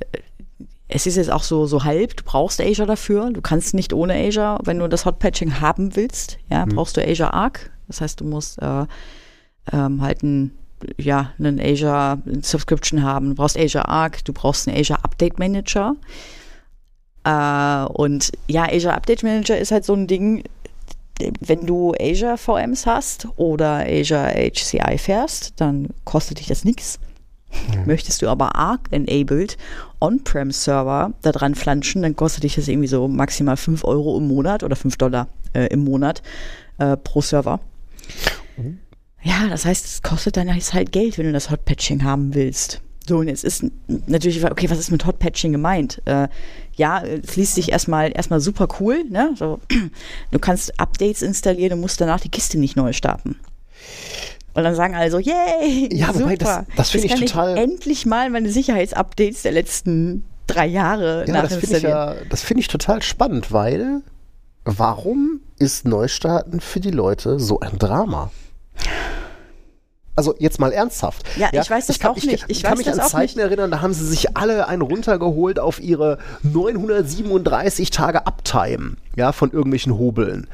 [0.89, 3.31] Es ist jetzt auch so, so halb, du brauchst Asia dafür.
[3.31, 6.71] Du kannst nicht ohne Asia, wenn du das Hot Patching haben willst, ja, hm.
[6.71, 7.71] brauchst du Asia Arc.
[7.89, 8.87] Das heißt, du musst äh,
[9.73, 10.53] ähm, halt ein,
[10.97, 13.31] ja, einen Asia Subscription haben.
[13.31, 15.95] Du brauchst Asia Arc, du brauchst einen Asia Update Manager.
[17.25, 20.45] Äh, und ja, Asia Update Manager ist halt so ein Ding,
[21.41, 26.99] wenn du Asia VMs hast oder Asia HCI fährst, dann kostet dich das nichts.
[27.51, 27.87] Mhm.
[27.87, 29.57] Möchtest du aber ARC-enabled
[30.01, 34.63] On-Prem-Server da dran flanschen, dann kostet dich das irgendwie so maximal 5 Euro im Monat
[34.63, 36.23] oder 5 Dollar äh, im Monat
[36.79, 37.61] äh, pro Server.
[38.57, 38.79] Mhm.
[39.23, 42.81] Ja, das heißt, es kostet dann halt Geld, wenn du das Hot-Patching haben willst.
[43.09, 43.65] So, und jetzt ist
[44.07, 46.03] natürlich, okay, was ist mit Hot Patching gemeint?
[46.05, 46.29] Äh,
[46.77, 49.33] ja, es liest sich erstmal erstmal super cool, ne?
[49.37, 49.61] So,
[50.31, 53.37] du kannst Updates installieren und musst danach die Kiste nicht neu starten.
[54.53, 55.89] Und dann sagen alle so, yay!
[55.93, 56.21] Ja, super.
[56.21, 57.57] wobei, das, das finde ich total.
[57.57, 62.43] Ich endlich mal meine Sicherheitsupdates der letzten drei Jahre ja, das finde ich, ja, das
[62.43, 64.03] find ich total spannend, weil
[64.65, 68.31] warum ist Neustarten für die Leute so ein Drama?
[70.19, 71.25] Also jetzt mal ernsthaft.
[71.37, 72.29] Ja, ja ich weiß das ich kann, auch nicht.
[72.29, 75.81] Ich, ich kann mich an Zeiten erinnern, da haben sie sich alle einen runtergeholt auf
[75.81, 80.49] ihre 937 Tage Uptime, ja, von irgendwelchen Hobeln.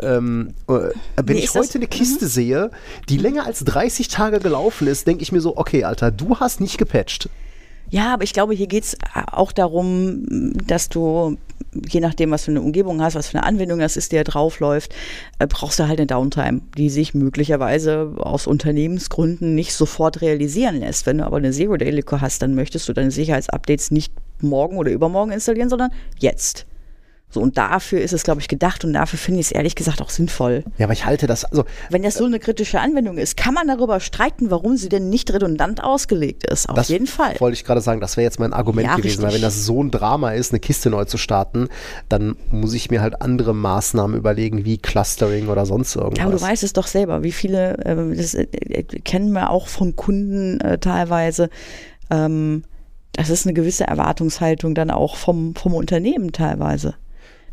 [0.00, 0.72] Ähm, äh,
[1.16, 2.30] wenn nee, ich heute eine Kiste mhm.
[2.30, 2.70] sehe,
[3.08, 6.60] die länger als 30 Tage gelaufen ist, denke ich mir so, okay, Alter, du hast
[6.60, 7.28] nicht gepatcht.
[7.90, 8.98] Ja, aber ich glaube, hier geht es
[9.32, 11.38] auch darum, dass du,
[11.72, 14.24] je nachdem, was für eine Umgebung hast, was für eine Anwendung das ist, die da
[14.24, 14.94] draufläuft,
[15.38, 21.06] äh, brauchst du halt eine Downtime, die sich möglicherweise aus Unternehmensgründen nicht sofort realisieren lässt.
[21.06, 25.32] Wenn du aber eine Zero-Day-Lücke hast, dann möchtest du deine Sicherheitsupdates nicht morgen oder übermorgen
[25.32, 26.66] installieren, sondern jetzt.
[27.30, 30.00] So, und dafür ist es, glaube ich, gedacht und dafür finde ich es ehrlich gesagt
[30.00, 30.64] auch sinnvoll.
[30.78, 31.64] Ja, aber ich halte das, also.
[31.90, 35.30] Wenn das so eine kritische Anwendung ist, kann man darüber streiten, warum sie denn nicht
[35.30, 36.70] redundant ausgelegt ist.
[36.70, 37.38] Auf das jeden Fall.
[37.38, 39.42] Wollte ich gerade sagen, das wäre jetzt mein Argument Ja, gewesen, weil richtig.
[39.42, 41.68] wenn das so ein Drama ist, eine Kiste neu zu starten,
[42.08, 46.18] dann muss ich mir halt andere Maßnahmen überlegen, wie Clustering oder sonst irgendwas.
[46.18, 48.46] Ja, aber du weißt es doch selber, wie viele, äh, das äh,
[48.82, 51.50] kennen wir auch von Kunden äh, teilweise,
[52.10, 52.62] ähm,
[53.12, 56.94] das ist eine gewisse Erwartungshaltung dann auch vom, vom Unternehmen teilweise.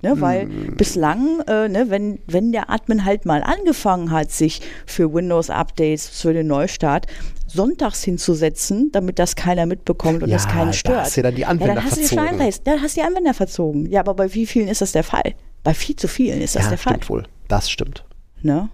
[0.02, 0.76] Ne, weil Hm.
[0.78, 6.34] bislang, äh, ne, wenn, wenn der Admin halt mal angefangen hat, sich für Windows-Updates, für
[6.34, 7.08] den Neustart,
[7.48, 10.98] sonntags hinzusetzen, damit das keiner mitbekommt und Ja, das keinen da stört.
[11.06, 12.28] hast du ja dann die ja, Anwender dann hast du die verzogen.
[12.30, 13.90] Scheinreis, dann hast du die Anwender verzogen.
[13.90, 15.34] Ja, aber bei wie vielen ist das der Fall?
[15.64, 16.94] Bei viel zu vielen ist das ja, der Fall.
[16.94, 17.24] stimmt wohl.
[17.48, 18.04] Das stimmt.
[18.42, 18.70] Ne?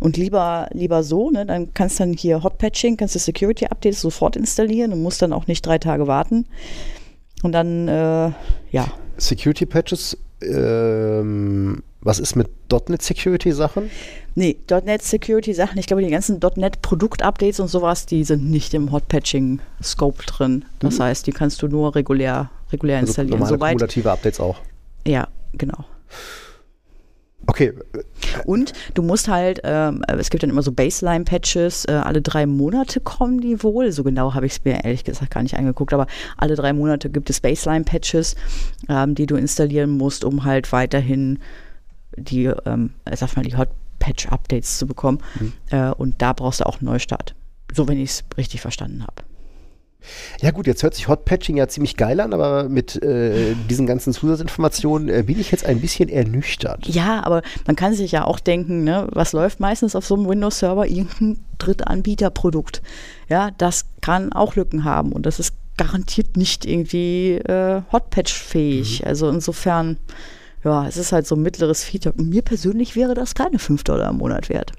[0.00, 1.44] Und lieber, lieber so, ne?
[1.44, 5.32] dann kannst du dann hier Hotpatching, kannst du Security Updates sofort installieren und musst dann
[5.32, 6.46] auch nicht drei Tage warten.
[7.42, 8.32] Und dann, äh,
[8.72, 12.48] ja, Security Patches, ähm, was ist mit
[12.88, 13.90] .NET Security Sachen?
[14.34, 18.48] nee, .NET Security Sachen, ich glaube, die ganzen .NET Produkt Updates und sowas, die sind
[18.48, 20.64] nicht im Hotpatching Scope drin.
[20.78, 23.00] Das heißt, die kannst du nur regulär, regulär Mhm.
[23.00, 23.38] Also installieren.
[23.40, 24.60] normale Soweit, kumulative Updates auch.
[25.06, 25.84] ja, genau.
[27.50, 27.72] Okay,
[28.44, 33.00] Und du musst halt, ähm, es gibt dann immer so Baseline-Patches, äh, alle drei Monate
[33.00, 33.90] kommen die wohl.
[33.90, 36.06] So genau habe ich es mir ehrlich gesagt gar nicht angeguckt, aber
[36.36, 38.36] alle drei Monate gibt es Baseline-Patches,
[38.90, 41.38] ähm, die du installieren musst, um halt weiterhin
[42.16, 45.18] die, ähm, sag mal, die Hot-Patch-Updates zu bekommen.
[45.70, 47.34] Äh, und da brauchst du auch einen Neustart.
[47.72, 49.27] So, wenn ich es richtig verstanden habe.
[50.40, 54.12] Ja gut, jetzt hört sich Hotpatching ja ziemlich geil an, aber mit äh, diesen ganzen
[54.12, 56.86] Zusatzinformationen äh, bin ich jetzt ein bisschen ernüchtert.
[56.86, 60.28] Ja, aber man kann sich ja auch denken, ne, was läuft meistens auf so einem
[60.28, 60.86] Windows-Server?
[60.86, 62.82] Irgendein Drittanbieterprodukt.
[63.28, 69.06] Ja, das kann auch Lücken haben und das ist garantiert nicht irgendwie äh, Hotpatch-fähig.
[69.06, 69.96] Also insofern,
[70.64, 72.14] ja, es ist halt so ein mittleres Feature.
[72.20, 74.72] Mir persönlich wäre das keine 5 Dollar im Monat wert.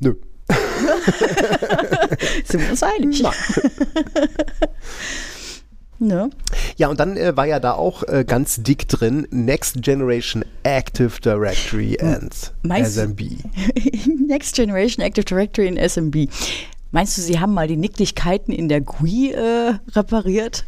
[0.00, 0.14] Nö.
[2.44, 3.22] Sind wir uns einig?
[5.98, 6.30] ne?
[6.76, 11.20] Ja, und dann äh, war ja da auch äh, ganz dick drin Next Generation Active
[11.20, 13.20] Directory and Meinst SMB.
[14.28, 16.28] Next Generation Active Directory in SMB.
[16.90, 20.64] Meinst du, sie haben mal die Nicklichkeiten in der GUI äh, repariert?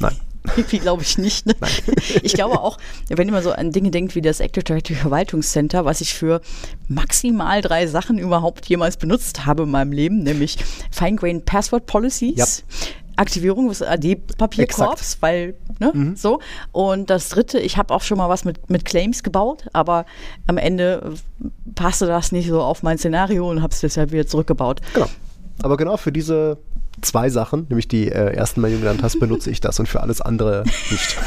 [0.00, 0.16] Nein.
[0.56, 1.46] Irgendwie glaube ich nicht.
[1.46, 1.54] Ne?
[2.22, 2.78] Ich glaube auch,
[3.08, 6.40] wenn man so an Dinge denkt wie das Active Directory Verwaltungscenter, was ich für
[6.88, 10.58] maximal drei Sachen überhaupt jemals benutzt habe in meinem Leben, nämlich
[10.90, 12.36] Fine-Grained Password Policies.
[12.36, 12.86] Ja.
[13.16, 16.40] Aktivierung des AD-Papierkorbs, weil, ne, so.
[16.72, 20.06] Und das dritte, ich habe auch schon mal was mit, mit Claims gebaut, aber
[20.46, 21.14] am Ende
[21.74, 24.80] passte das nicht so auf mein Szenario und habe es deshalb wieder zurückgebaut.
[24.94, 25.08] Genau.
[25.62, 26.58] Aber genau für diese
[27.00, 30.00] zwei Sachen, nämlich die äh, ersten, die du genannt hast, benutze ich das und für
[30.00, 31.16] alles andere nicht.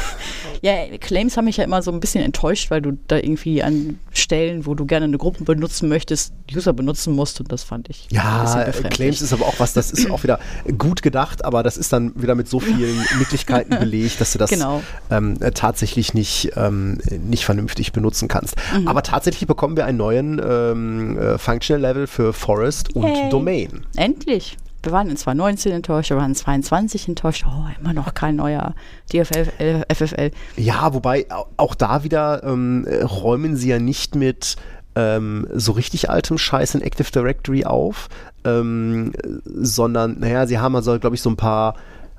[0.62, 3.98] Ja, Claims haben mich ja immer so ein bisschen enttäuscht, weil du da irgendwie an
[4.10, 8.08] Stellen, wo du gerne eine Gruppe benutzen möchtest, User benutzen musst und das fand ich
[8.10, 8.72] Ja.
[8.90, 10.40] Claims ist aber auch was, das ist auch wieder
[10.78, 14.48] gut gedacht, aber das ist dann wieder mit so vielen Möglichkeiten belegt, dass du das
[14.50, 14.82] Genau.
[15.10, 18.56] ähm, äh, tatsächlich nicht, ähm, nicht vernünftig benutzen kannst.
[18.74, 18.88] Mhm.
[18.88, 23.28] Aber tatsächlich bekommen wir einen neuen ähm, äh, Functional Level für Forest und Yay.
[23.28, 23.84] Domain.
[23.94, 24.56] Endlich.
[24.86, 27.44] Wir waren in 2019 enttäuscht, wir waren in 22 enttäuscht.
[27.46, 28.74] Oh, immer noch kein neuer
[29.12, 30.30] DFL, FFL.
[30.56, 34.54] Ja, wobei au- auch da wieder ähm, äh, räumen sie ja nicht mit
[34.94, 38.08] ähm, so richtig altem Scheiß in Active Directory auf,
[38.44, 41.74] ähm, äh, sondern, naja, sie haben also, glaube ich, so ein paar,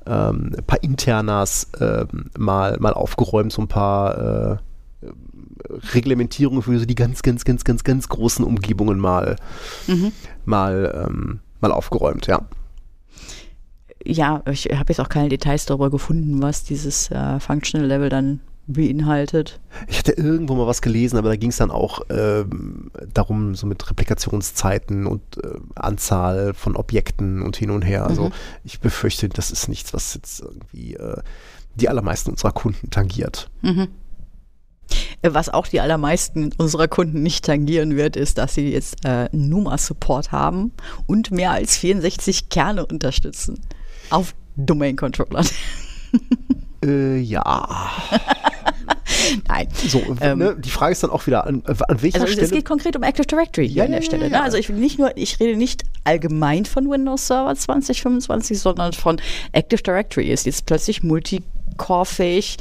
[0.05, 4.17] ähm, paar Internas ähm, mal, mal aufgeräumt, so ein paar
[4.51, 4.57] äh,
[5.93, 9.37] Reglementierungen für so die ganz, ganz, ganz, ganz, ganz großen Umgebungen mal,
[10.45, 12.41] mal, ähm, mal aufgeräumt, ja.
[14.03, 18.39] Ja, ich habe jetzt auch keine Details darüber gefunden, was dieses äh, Functional Level dann
[18.67, 19.59] beinhaltet.
[19.87, 23.65] Ich hatte irgendwo mal was gelesen, aber da ging es dann auch ähm, darum, so
[23.65, 28.05] mit Replikationszeiten und äh, Anzahl von Objekten und hin und her.
[28.05, 28.31] Also
[28.65, 31.21] ich befürchte, das ist nichts, was jetzt irgendwie äh,
[31.75, 33.49] die allermeisten unserer Kunden tangiert.
[33.63, 33.87] Äh,
[35.23, 40.31] Was auch die allermeisten unserer Kunden nicht tangieren wird, ist, dass sie jetzt äh, NUMA-Support
[40.31, 40.71] haben
[41.07, 43.59] und mehr als 64 Kerne unterstützen
[44.09, 45.47] auf Domain-Controllern.
[46.85, 47.89] Äh, ja.
[49.47, 49.67] Nein.
[49.87, 52.45] So, Ähm, ne, die Frage ist dann auch wieder, an, an welcher Also Stelle.
[52.45, 54.29] es geht konkret um Active Directory hier Ja, an der Stelle.
[54.29, 54.39] Ne?
[54.41, 59.19] Also ich will nicht nur, ich rede nicht allgemein von Windows Server 2025, sondern von
[59.53, 62.57] Active Directory ist jetzt plötzlich multicore-fähig.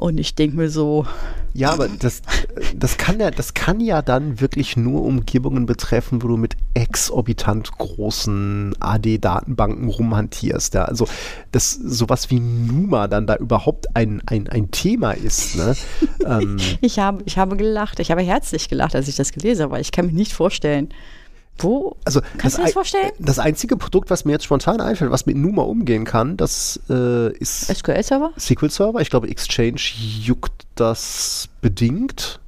[0.00, 1.04] Und ich denke mir so.
[1.52, 2.22] Ja, aber das,
[2.74, 7.70] das, kann ja, das kann ja dann wirklich nur Umgebungen betreffen, wo du mit exorbitant
[7.76, 10.72] großen AD-Datenbanken rumhantierst.
[10.72, 10.86] Ja?
[10.86, 11.06] Also,
[11.52, 15.56] dass sowas wie Numa dann da überhaupt ein, ein, ein Thema ist.
[15.56, 15.76] Ne?
[16.24, 16.56] ähm.
[16.80, 18.00] ich, habe, ich habe gelacht.
[18.00, 20.88] Ich habe herzlich gelacht, als ich das gelesen habe, weil ich kann mir nicht vorstellen,
[21.62, 21.96] wo?
[22.04, 23.10] Also Kannst du das vorstellen?
[23.18, 27.32] Das einzige Produkt, was mir jetzt spontan einfällt, was mit Numa umgehen kann, das äh,
[27.36, 28.32] ist SQL-Server?
[28.38, 29.00] SQL-Server.
[29.00, 29.80] Ich glaube, Exchange
[30.22, 32.40] juckt das bedingt.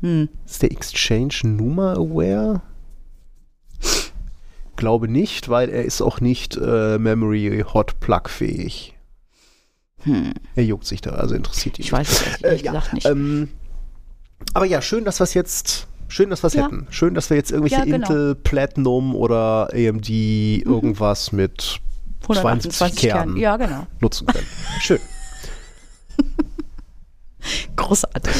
[0.00, 0.28] Hm.
[0.46, 2.62] Ist der Exchange Numa aware?
[4.76, 8.94] Glaube nicht, weil er ist auch nicht äh, Memory Hot Plug fähig.
[10.04, 10.32] Hm.
[10.54, 11.84] Er juckt sich da, also interessiert ihn.
[11.84, 13.06] Ich weiß es äh, ja, nicht.
[13.06, 13.50] Ähm,
[14.54, 16.64] aber ja, schön, dass wir es jetzt Schön, dass wir es ja.
[16.64, 16.88] hätten.
[16.90, 17.96] Schön, dass wir jetzt irgendwelche ja, genau.
[18.08, 20.62] Intel Platinum oder AMD mhm.
[20.64, 21.80] irgendwas mit
[22.26, 23.86] 72 Kernen ja, genau.
[24.00, 24.46] nutzen können.
[24.80, 24.98] Schön.
[27.76, 28.34] Großartig.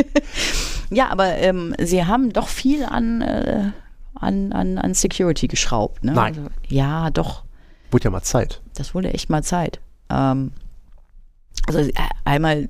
[0.90, 3.70] ja, aber ähm, sie haben doch viel an, äh,
[4.14, 6.04] an, an, an Security geschraubt.
[6.04, 6.12] Ne?
[6.12, 6.36] Nein.
[6.36, 7.44] Also, ja, doch.
[7.90, 8.60] Wurde ja mal Zeit.
[8.74, 9.80] Das wurde echt mal Zeit.
[10.10, 10.52] Ähm,
[11.66, 11.92] also äh,
[12.24, 12.68] einmal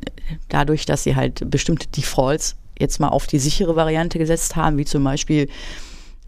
[0.48, 4.84] dadurch, dass sie halt bestimmte Defaults jetzt mal auf die sichere Variante gesetzt haben, wie
[4.84, 5.48] zum Beispiel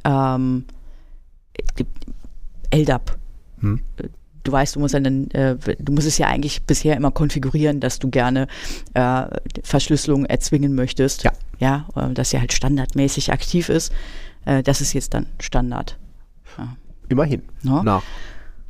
[0.05, 0.65] ähm,
[2.73, 3.17] LDAP.
[3.61, 3.81] Hm.
[4.45, 7.99] Du weißt, du musst dann, äh, du musst es ja eigentlich bisher immer konfigurieren, dass
[7.99, 8.49] du gerne
[8.95, 9.25] äh,
[9.63, 11.23] Verschlüsselung erzwingen möchtest.
[11.23, 11.33] Ja.
[11.59, 13.93] Ja, äh, dass sie halt standardmäßig aktiv ist.
[14.45, 15.97] Äh, das ist jetzt dann Standard.
[16.59, 16.77] Ja.
[17.09, 17.43] Immerhin.
[17.63, 17.83] No?
[17.83, 18.03] Nach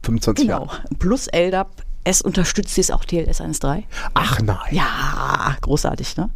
[0.03, 0.66] 25 genau.
[0.66, 0.99] Jahren.
[0.99, 3.85] Plus LDAP es unterstützt jetzt auch TLS 1.3.
[4.14, 4.57] Ach nein.
[4.73, 6.31] Ja, großartig, ne?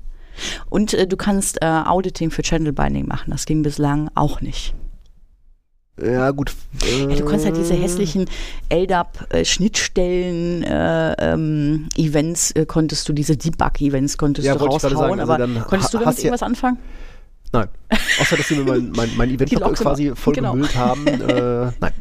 [0.69, 3.31] Und äh, du kannst äh, Auditing für Channel Binding machen.
[3.31, 4.75] Das ging bislang auch nicht.
[6.03, 6.53] Ja, gut.
[6.85, 8.27] Äh, ja, du kannst halt diese hässlichen
[8.69, 15.33] LDAP-Schnittstellen, äh, ähm, Events, äh, konntest du, diese Debug-Events konntest ja, du raushauen, sagen, also
[15.33, 16.77] aber konntest du damit irgendwas anfangen?
[17.53, 17.69] Nein.
[18.21, 20.53] Außer, dass sie mir mein, mein, mein Event quasi voll genau.
[20.53, 21.07] gemüllt haben.
[21.07, 21.93] Äh, nein.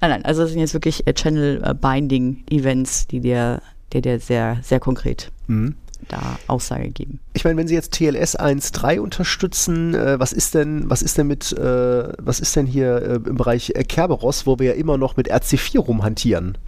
[0.00, 0.24] Nein, nein.
[0.24, 3.60] Also das sind jetzt wirklich äh, Channel-Binding-Events, die dir,
[3.92, 5.74] die dir sehr, sehr konkret mhm
[6.08, 7.20] da Aussage geben.
[7.34, 11.26] Ich meine, wenn Sie jetzt TLS 1.3 unterstützen, äh, was ist denn, was ist denn
[11.26, 14.98] mit, äh, was ist denn hier äh, im Bereich äh, Kerberos, wo wir ja immer
[14.98, 16.58] noch mit RC4 rumhantieren?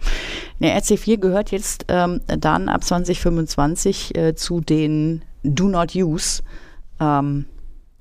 [0.59, 6.43] Ne, RC4 gehört jetzt ähm, dann ab 2025 äh, zu den Do Not Use.
[6.99, 7.45] Ähm,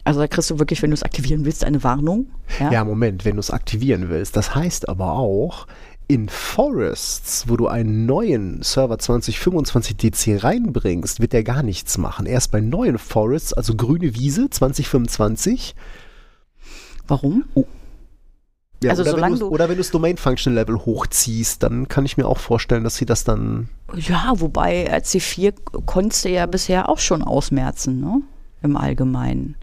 [0.09, 2.31] also da kriegst du wirklich, wenn du es aktivieren willst, eine Warnung.
[2.59, 4.37] Ja, ja Moment, wenn du es aktivieren willst.
[4.37, 5.67] Das heißt aber auch,
[6.09, 12.25] in Forests, wo du einen neuen Server 2025 DC reinbringst, wird der gar nichts machen.
[12.25, 15.75] Erst bei neuen Forests, also grüne Wiese 2025.
[17.07, 17.45] Warum?
[17.55, 17.65] Oh.
[18.83, 22.07] Ja, also oder, wenn du, oder wenn du das Domain Function Level hochziehst, dann kann
[22.07, 23.69] ich mir auch vorstellen, dass sie das dann.
[23.95, 25.53] Ja, wobei RC4
[25.85, 28.23] konntest du ja bisher auch schon ausmerzen, ne?
[28.63, 29.57] Im Allgemeinen.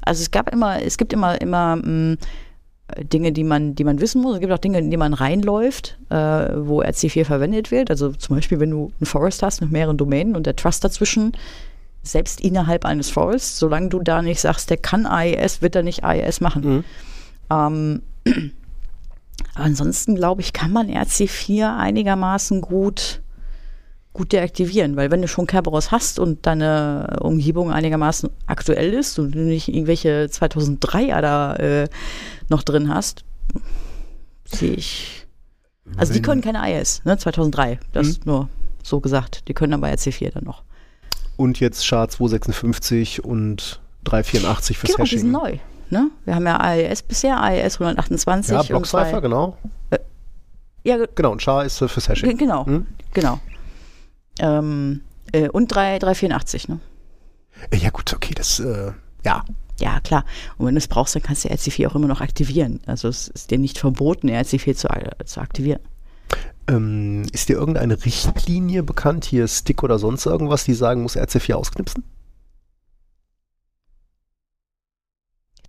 [0.00, 2.18] Also es gab immer, es gibt immer, immer mh, mm,
[2.96, 4.34] Dinge, die man, die man wissen muss.
[4.34, 7.90] Es gibt auch Dinge, in die man reinläuft, äh, wo RC4 verwendet wird.
[7.90, 11.32] Also zum Beispiel, wenn du einen Forest hast mit mehreren Domänen und der Trust dazwischen,
[12.02, 16.04] selbst innerhalb eines Forests, solange du da nicht sagst, der kann AES, wird er nicht
[16.04, 16.64] AES machen.
[16.64, 16.84] Mhm.
[17.50, 18.02] Ähm,
[19.54, 23.20] ansonsten glaube ich, kann man RC4 einigermaßen gut
[24.14, 29.32] gut deaktivieren, weil wenn du schon Kerberos hast und deine Umgebung einigermaßen aktuell ist und
[29.32, 31.88] du nicht irgendwelche 2003er da äh,
[32.48, 33.24] noch drin hast,
[34.44, 35.26] sehe ich.
[35.96, 37.16] Also die können keine IS, ne?
[37.16, 38.24] 2003, das mhm.
[38.24, 38.48] nur
[38.82, 39.48] so gesagt.
[39.48, 40.62] Die können aber RC4 dann noch.
[41.36, 45.16] Und jetzt SHA 256 und 384 fürs genau, Hashing.
[45.16, 45.58] die sind neu.
[45.90, 46.10] Ne?
[46.24, 48.52] Wir haben ja AES bisher, AES 128.
[48.52, 49.56] Ja, Blockcipher, genau.
[49.90, 49.98] Äh,
[50.84, 52.36] ja, genau, und SHA ist fürs Hashing.
[52.36, 52.86] Genau, hm?
[53.14, 53.40] genau.
[54.40, 55.00] Ähm,
[55.32, 56.80] äh, und 3, 384, ne?
[57.72, 58.92] Ja, gut, okay, das, äh,
[59.24, 59.44] ja.
[59.80, 60.24] Ja, klar.
[60.56, 62.80] Und wenn du es brauchst, dann kannst du RC4 auch immer noch aktivieren.
[62.86, 65.80] Also es ist dir nicht verboten, RC4 zu, äh, zu aktivieren.
[66.66, 71.54] Ähm, ist dir irgendeine Richtlinie bekannt, hier Stick oder sonst irgendwas, die sagen, muss RC4
[71.54, 72.04] ausknipsen?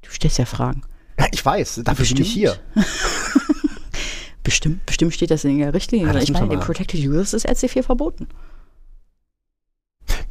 [0.01, 0.81] Du stellst ja Fragen.
[1.19, 2.19] Ja, ich weiß, dafür bestimmt.
[2.19, 2.57] bin ich hier.
[4.43, 6.07] bestimmt, bestimmt steht das in der Richtlinie.
[6.07, 8.27] Ja, ich meine, den Protected Users ist RC4 verboten.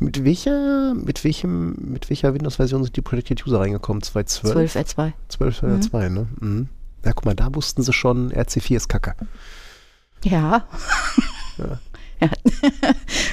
[0.01, 4.03] Mit welcher, mit welchem, mit welcher Windows-Version sind die Protected User reingekommen?
[4.03, 4.53] 2.12?
[4.53, 5.13] 12 R2.
[5.29, 5.81] 12 mhm.
[5.81, 6.29] R2, ne?
[6.41, 6.69] Mhm.
[7.05, 9.15] Ja, guck mal, da wussten sie schon, RC4 ist Kacke.
[10.25, 10.67] Ja.
[11.59, 11.81] ja.
[12.21, 12.31] ja.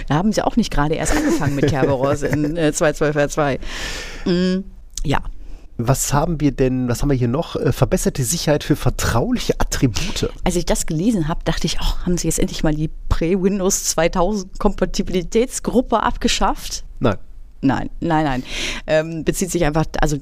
[0.07, 3.59] da haben sie auch nicht gerade erst angefangen mit Kerberos in äh, 2.12
[4.25, 4.29] R2.
[4.29, 4.63] Mhm.
[5.03, 5.19] Ja.
[5.77, 7.55] Was haben wir denn, was haben wir hier noch?
[7.55, 10.29] Äh, verbesserte Sicherheit für vertrauliche Attribute.
[10.43, 13.85] Als ich das gelesen habe, dachte ich, oh, haben sie jetzt endlich mal die Prä-Windows
[13.85, 16.83] 2000 Kompatibilitätsgruppe abgeschafft?
[16.99, 17.17] Nein.
[17.61, 18.43] Nein, nein, nein.
[18.85, 20.17] Ähm, bezieht sich einfach, also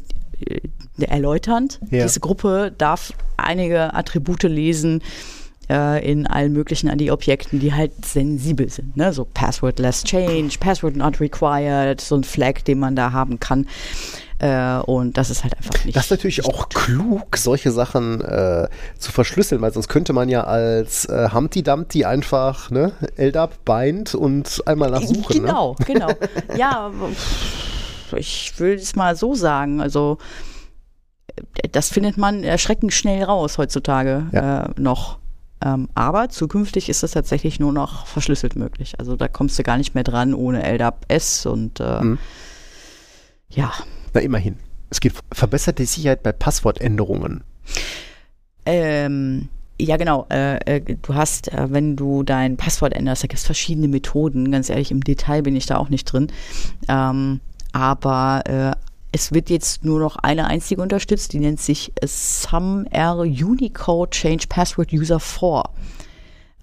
[0.45, 0.61] äh,
[0.99, 1.79] erläuternd.
[1.91, 2.03] Ja.
[2.03, 5.01] Diese Gruppe darf einige Attribute lesen,
[5.69, 8.97] äh, in allen möglichen AD-Objekten, die halt sensibel sind.
[8.97, 9.13] Ne?
[9.13, 13.67] So Passwordless Change, Password Not Required, so ein Flag, den man da haben kann.
[14.43, 15.95] Äh, und das ist halt einfach nicht.
[15.95, 20.43] Das ist natürlich auch klug, solche Sachen äh, zu verschlüsseln, weil sonst könnte man ja
[20.43, 25.45] als äh, Humpty Dumpty einfach ne, LDAP bind und einmal nachsuchen.
[25.45, 25.85] Genau, ne?
[25.85, 26.09] genau.
[26.57, 26.91] ja,
[28.17, 29.79] ich will es mal so sagen.
[29.79, 30.17] Also
[31.71, 34.65] das findet man erschreckend schnell raus heutzutage ja.
[34.65, 35.19] äh, noch.
[35.63, 38.95] Ähm, aber zukünftig ist das tatsächlich nur noch verschlüsselt möglich.
[38.99, 42.17] Also da kommst du gar nicht mehr dran ohne LDAP S und äh, mhm.
[43.47, 43.71] ja.
[44.13, 44.57] Na, immerhin.
[44.89, 47.43] Es gibt verbesserte Sicherheit bei Passwortänderungen.
[48.65, 49.49] Ähm,
[49.79, 50.27] ja, genau.
[50.29, 54.51] Äh, äh, du hast, äh, wenn du dein Passwort änderst, da gibt es verschiedene Methoden.
[54.51, 56.27] Ganz ehrlich, im Detail bin ich da auch nicht drin.
[56.87, 57.39] Ähm,
[57.71, 58.71] aber äh,
[59.11, 64.93] es wird jetzt nur noch eine einzige unterstützt, die nennt sich SumR Unicode Change Password
[64.93, 65.63] User 4.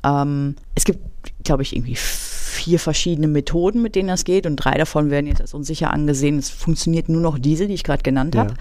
[0.04, 1.00] Ähm, es gibt,
[1.44, 5.40] glaube ich, irgendwie vier verschiedene Methoden, mit denen das geht und drei davon werden jetzt
[5.40, 6.38] als unsicher angesehen.
[6.38, 8.54] Es funktioniert nur noch diese, die ich gerade genannt habe.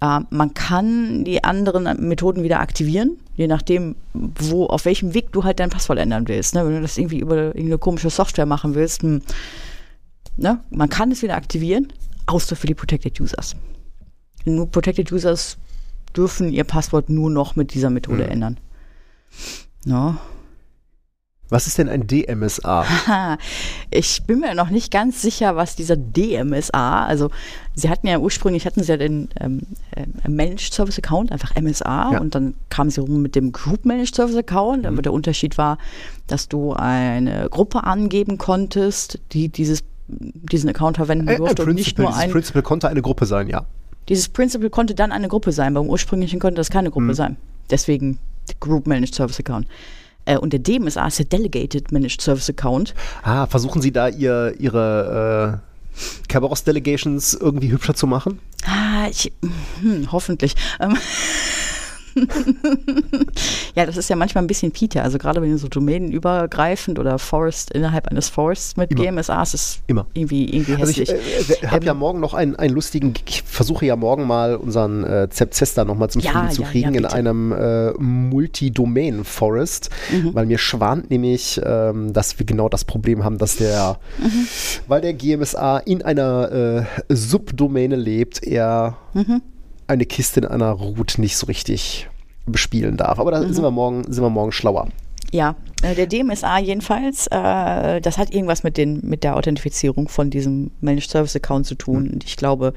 [0.00, 0.18] Ja.
[0.18, 5.44] Äh, man kann die anderen Methoden wieder aktivieren, je nachdem, wo, auf welchem Weg du
[5.44, 6.54] halt dein Passwort ändern willst.
[6.54, 6.64] Ne?
[6.64, 9.22] Wenn du das irgendwie über irgendeine komische Software machen willst, hm,
[10.36, 10.60] ne?
[10.70, 11.92] man kann es wieder aktivieren
[12.26, 13.56] außer für die Protected Users.
[14.44, 15.56] Nur Protected Users
[16.16, 18.30] dürfen ihr Passwort nur noch mit dieser Methode mhm.
[18.30, 18.56] ändern.
[19.84, 20.16] No.
[21.50, 22.84] Was ist denn ein DMSA?
[23.90, 27.30] ich bin mir noch nicht ganz sicher, was dieser DMSA, also
[27.74, 29.62] sie hatten ja ursprünglich, hatten sie ja den ähm,
[29.96, 32.20] äh, Managed Service Account, einfach MSA, ja.
[32.20, 34.88] und dann kamen sie rum mit dem Group Managed Service Account, mhm.
[34.88, 35.78] aber der Unterschied war,
[36.26, 42.16] dass du eine Gruppe angeben konntest, die dieses diesen Account verwenden durfte und nicht nur
[42.16, 42.30] ein.
[42.30, 43.66] Principal konnte eine Gruppe sein, ja.
[44.08, 45.74] Dieses Principal konnte dann eine Gruppe sein.
[45.74, 47.14] Beim ursprünglichen konnte das keine Gruppe mhm.
[47.14, 47.36] sein.
[47.70, 48.18] Deswegen
[48.58, 49.66] Group Managed Service Account.
[50.28, 52.94] Äh, und der DMSA ist der Delegated Managed Service Account.
[53.22, 55.60] Ah, versuchen Sie da ihr, Ihre
[56.04, 58.38] äh, Kerberos Delegations irgendwie hübscher zu machen?
[58.66, 59.32] Ah, ich,
[59.80, 60.54] hm, hoffentlich.
[60.80, 60.96] Ähm,
[63.74, 65.02] ja, das ist ja manchmal ein bisschen Peter.
[65.02, 69.02] Also gerade wenn du so domänenübergreifend oder Forest innerhalb eines Forests mit Immer.
[69.02, 70.06] GMSAs ist Immer.
[70.14, 71.10] irgendwie, irgendwie hässlich.
[71.10, 74.26] Also ich äh, habe ähm, ja morgen noch einen, einen lustigen, ich versuche ja morgen
[74.26, 77.92] mal unseren äh, Zepzester nochmal zum ja, Fliegen zu kriegen ja, ja, in einem äh,
[77.98, 80.34] Multi-Domain-Forest, mhm.
[80.34, 84.46] weil mir schwant nämlich, ähm, dass wir genau das Problem haben, dass der, mhm.
[84.86, 89.42] weil der GMSA in einer äh, Subdomäne lebt, er mhm
[89.88, 92.08] eine Kiste in einer Route nicht so richtig
[92.46, 93.18] bespielen darf.
[93.18, 93.52] Aber da mhm.
[93.52, 94.88] sind, wir morgen, sind wir morgen schlauer.
[95.30, 100.30] Ja, äh, der DMSA jedenfalls, äh, das hat irgendwas mit, den, mit der Authentifizierung von
[100.30, 102.04] diesem Managed Service Account zu tun.
[102.04, 102.10] Mhm.
[102.14, 102.72] Und ich glaube,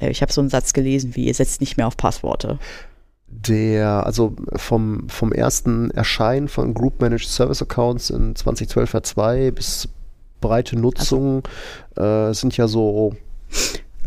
[0.00, 2.58] äh, ich habe so einen Satz gelesen wie, ihr setzt nicht mehr auf Passworte.
[3.28, 9.88] Der, also vom, vom ersten Erscheinen von Group Managed Service Accounts in 2012 R2 bis
[10.40, 11.42] breite Nutzung
[11.96, 12.30] also.
[12.30, 13.16] äh, sind ja so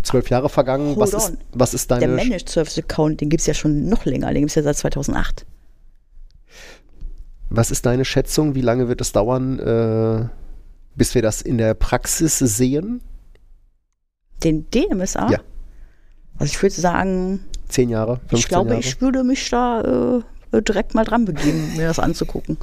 [0.08, 0.96] zwölf Jahre vergangen.
[0.98, 2.08] was ist, was ist deine.
[2.08, 4.63] Der Managed Service Account, den gibt es ja schon noch länger, den gibt es ja
[4.63, 5.46] seit 2008.
[7.50, 8.56] Was ist deine Schätzung?
[8.56, 10.28] Wie lange wird es dauern, äh,
[10.96, 13.02] bis wir das in der Praxis sehen?
[14.43, 15.30] Den DMSA?
[15.32, 15.39] Ja.
[16.38, 17.39] Also ich würde sagen.
[17.70, 18.80] Zehn Jahre, 15 Ich glaube, Jahre.
[18.82, 20.22] ich würde mich da
[20.54, 22.58] äh, direkt mal dran begeben, mir das anzugucken.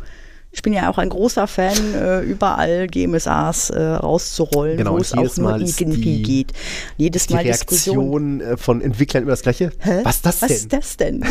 [0.55, 5.13] Ich bin ja auch ein großer Fan, äh, überall GMSAs äh, rauszurollen, genau, wo es
[5.13, 6.53] auch nur irgendwie geht.
[6.97, 9.73] Jedes Mal die Reaktion Diskussion äh, von Entwicklern über das Gleiche.
[9.81, 10.01] Hä?
[10.05, 10.49] Was ist das denn?
[10.49, 11.25] Was ist das denn?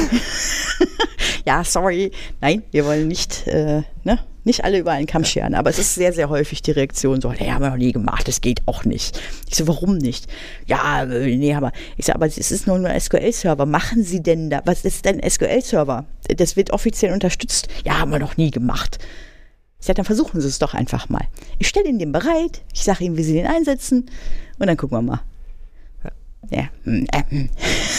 [1.45, 2.11] ja, sorry.
[2.41, 4.19] Nein, wir wollen nicht, äh, ne?
[4.45, 7.31] Nicht alle über einen Kamm scheren, aber es ist sehr, sehr häufig die Reaktion so,
[7.31, 9.19] nee, haben wir noch nie gemacht, das geht auch nicht.
[9.47, 10.27] Ich so, warum nicht?
[10.65, 13.65] Ja, äh, nee, aber ich so, aber es ist nur ein SQL-Server.
[13.65, 16.05] Machen Sie denn da, was ist denn SQL-Server?
[16.35, 17.67] Das wird offiziell unterstützt.
[17.85, 18.99] Ja, haben wir noch nie gemacht.
[19.79, 21.27] Ich sage, dann versuchen Sie es doch einfach mal.
[21.59, 24.09] Ich stelle Ihnen den bereit, ich sage Ihnen, wie Sie den einsetzen
[24.59, 25.21] und dann gucken wir mal.
[26.49, 26.69] Ja.
[26.83, 27.49] Hm, äh, hm.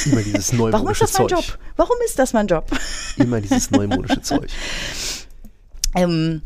[0.06, 1.30] Immer dieses neumodische Warum ist das mein Zeug.
[1.30, 1.58] Job?
[1.76, 2.66] Warum ist das mein Job?
[3.16, 4.50] Immer dieses neumodische Zeug.
[5.94, 6.42] Ähm,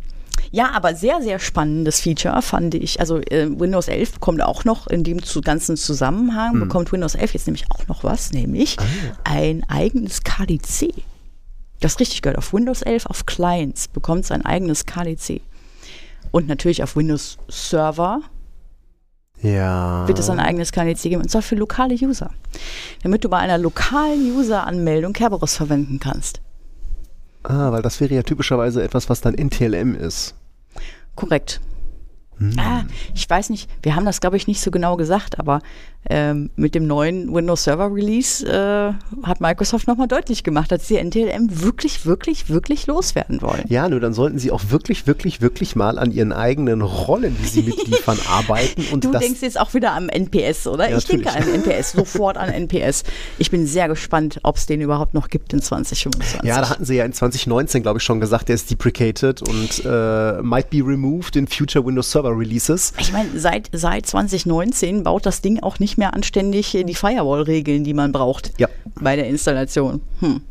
[0.51, 3.01] ja, aber sehr, sehr spannendes Feature fand ich.
[3.01, 6.61] Also äh, Windows 11 bekommt auch noch in dem zu ganzen Zusammenhang, mhm.
[6.61, 8.84] bekommt Windows 11 jetzt nämlich auch noch was, nämlich ah.
[9.24, 10.94] ein eigenes KDC.
[11.80, 12.38] Das richtig gehört.
[12.38, 15.40] Auf Windows 11, auf Clients bekommt es ein eigenes KDC.
[16.30, 18.20] Und natürlich auf Windows Server
[19.40, 20.07] Ja.
[20.09, 22.30] wird es ein eigenes KNC geben, und zwar für lokale User.
[23.03, 26.40] Damit du bei einer lokalen User-Anmeldung Kerberos verwenden kannst.
[27.43, 30.34] Ah, weil das wäre ja typischerweise etwas, was dann NTLM ist.
[31.14, 31.61] Korrekt.
[32.57, 32.84] Ah,
[33.14, 35.61] ich weiß nicht, wir haben das, glaube ich, nicht so genau gesagt, aber
[36.11, 38.93] ähm, mit dem neuen Windows Server Release äh,
[39.26, 43.64] hat Microsoft nochmal deutlich gemacht, dass sie NTLM wirklich, wirklich, wirklich loswerden wollen.
[43.68, 47.49] Ja, nur dann sollten sie auch wirklich, wirklich, wirklich mal an ihren eigenen Rollen, die
[47.49, 48.84] sie mitliefern, arbeiten.
[48.93, 50.89] Und Du denkst jetzt auch wieder am NPS, oder?
[50.89, 51.66] Ja, ich denke an natürlich.
[51.66, 53.03] NPS, sofort an NPS.
[53.39, 56.43] Ich bin sehr gespannt, ob es den überhaupt noch gibt in 2025.
[56.45, 59.84] ja, da hatten sie ja in 2019, glaube ich, schon gesagt, der ist deprecated und
[59.84, 62.93] äh, might be removed in future Windows Server Releases.
[62.99, 67.85] Ich meine, seit, seit 2019 baut das Ding auch nicht mehr anständig äh, die Firewall-Regeln,
[67.85, 68.68] die man braucht Ja.
[69.01, 70.01] bei der Installation.
[70.20, 70.43] Hm.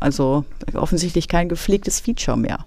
[0.00, 2.64] Also offensichtlich kein gepflegtes Feature mehr.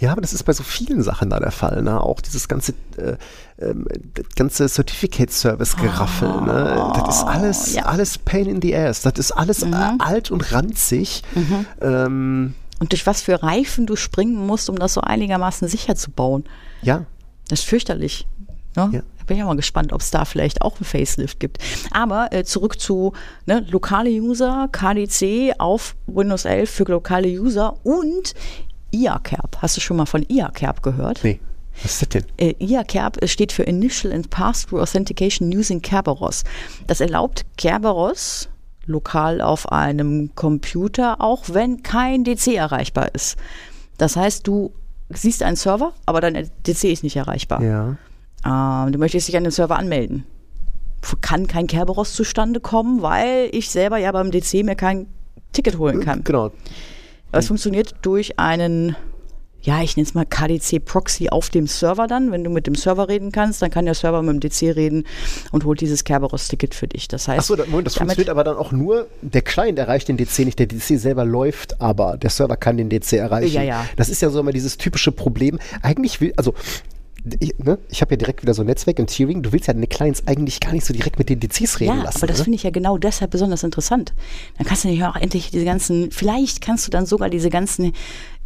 [0.00, 1.82] Ja, aber das ist bei so vielen Sachen da der Fall.
[1.82, 2.00] Ne?
[2.00, 3.16] Auch dieses ganze, äh,
[3.56, 6.28] das ganze Certificate-Service-Geraffel.
[6.42, 6.92] ne?
[7.04, 7.82] Das ist alles, ja.
[7.84, 9.02] alles Pain in the Ass.
[9.02, 11.22] Das ist alles äh, alt und ranzig.
[11.80, 16.10] Ähm, Und durch was für Reifen du springen musst, um das so einigermaßen sicher zu
[16.10, 16.44] bauen.
[16.82, 17.04] ja,
[17.48, 18.26] Das ist fürchterlich.
[18.76, 18.90] Ne?
[18.92, 19.00] Ja.
[19.00, 21.58] Da bin ich auch mal gespannt, ob es da vielleicht auch ein Facelift gibt.
[21.90, 23.12] Aber äh, zurück zu
[23.46, 28.34] ne, lokale User, KDC auf Windows 11 für lokale User und
[28.90, 29.58] IACAP.
[29.60, 31.24] Hast du schon mal von IACAP gehört?
[31.24, 31.40] nee.
[31.82, 32.24] Was ist das denn?
[32.38, 36.42] Äh, IACAP äh, steht für Initial and Pass-Through Authentication Using Kerberos.
[36.88, 38.48] Das erlaubt Kerberos
[38.86, 43.36] lokal auf einem Computer, auch wenn kein DC erreichbar ist.
[43.98, 44.72] Das heißt, du
[45.10, 46.34] siehst einen Server, aber dein
[46.66, 47.62] DC ist nicht erreichbar.
[47.62, 47.96] Ja.
[48.44, 50.24] Ähm, du möchtest dich an den Server anmelden.
[51.20, 55.06] Kann kein Kerberos zustande kommen, weil ich selber ja beim DC mir kein
[55.52, 56.24] Ticket holen kann.
[56.24, 56.50] Genau.
[57.32, 58.96] Es funktioniert durch einen,
[59.62, 62.30] ja, ich nenne es mal KDC-Proxy auf dem Server dann.
[62.30, 65.04] Wenn du mit dem Server reden kannst, dann kann der Server mit dem DC reden
[65.50, 67.08] und holt dieses Kerberos-Ticket für dich.
[67.08, 70.16] Das heißt, Achso, das, Moment, das funktioniert aber dann auch nur, der Client erreicht den
[70.16, 73.54] DC nicht, der DC selber läuft, aber der Server kann den DC erreichen.
[73.54, 73.84] Ja, ja.
[73.96, 75.58] Das ist ja so immer dieses typische Problem.
[75.82, 76.54] Eigentlich will, also
[77.40, 79.42] ich, ne, ich habe ja direkt wieder so ein Netzwerk im Tiering.
[79.42, 82.04] Du willst ja deine Clients eigentlich gar nicht so direkt mit den DCs reden ja,
[82.04, 82.18] lassen.
[82.18, 82.44] aber das ne?
[82.44, 84.14] finde ich ja genau deshalb besonders interessant.
[84.56, 87.92] Dann kannst du ja auch endlich diese ganzen, vielleicht kannst du dann sogar diese ganzen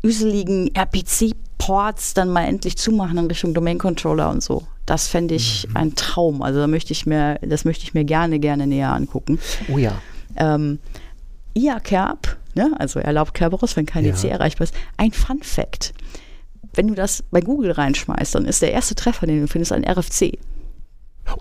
[0.03, 4.65] üseligen RPC-Ports dann mal endlich zumachen in Richtung Domain-Controller und so.
[4.87, 5.77] Das fände ich Mhm.
[5.77, 6.43] ein Traum.
[6.43, 9.39] Also da möchte ich mir, das möchte ich mir gerne, gerne näher angucken.
[9.73, 9.93] oh ja.
[10.37, 10.79] Ähm,
[11.55, 14.13] IACAP, ne, also erlaubt Kerberos, wenn kein Ja.
[14.13, 14.75] DC erreichbar ist.
[14.97, 15.93] Ein Fun Fact.
[16.75, 19.85] Wenn du das bei Google reinschmeißt, dann ist der erste Treffer, den du findest, ein
[19.85, 20.39] RFC.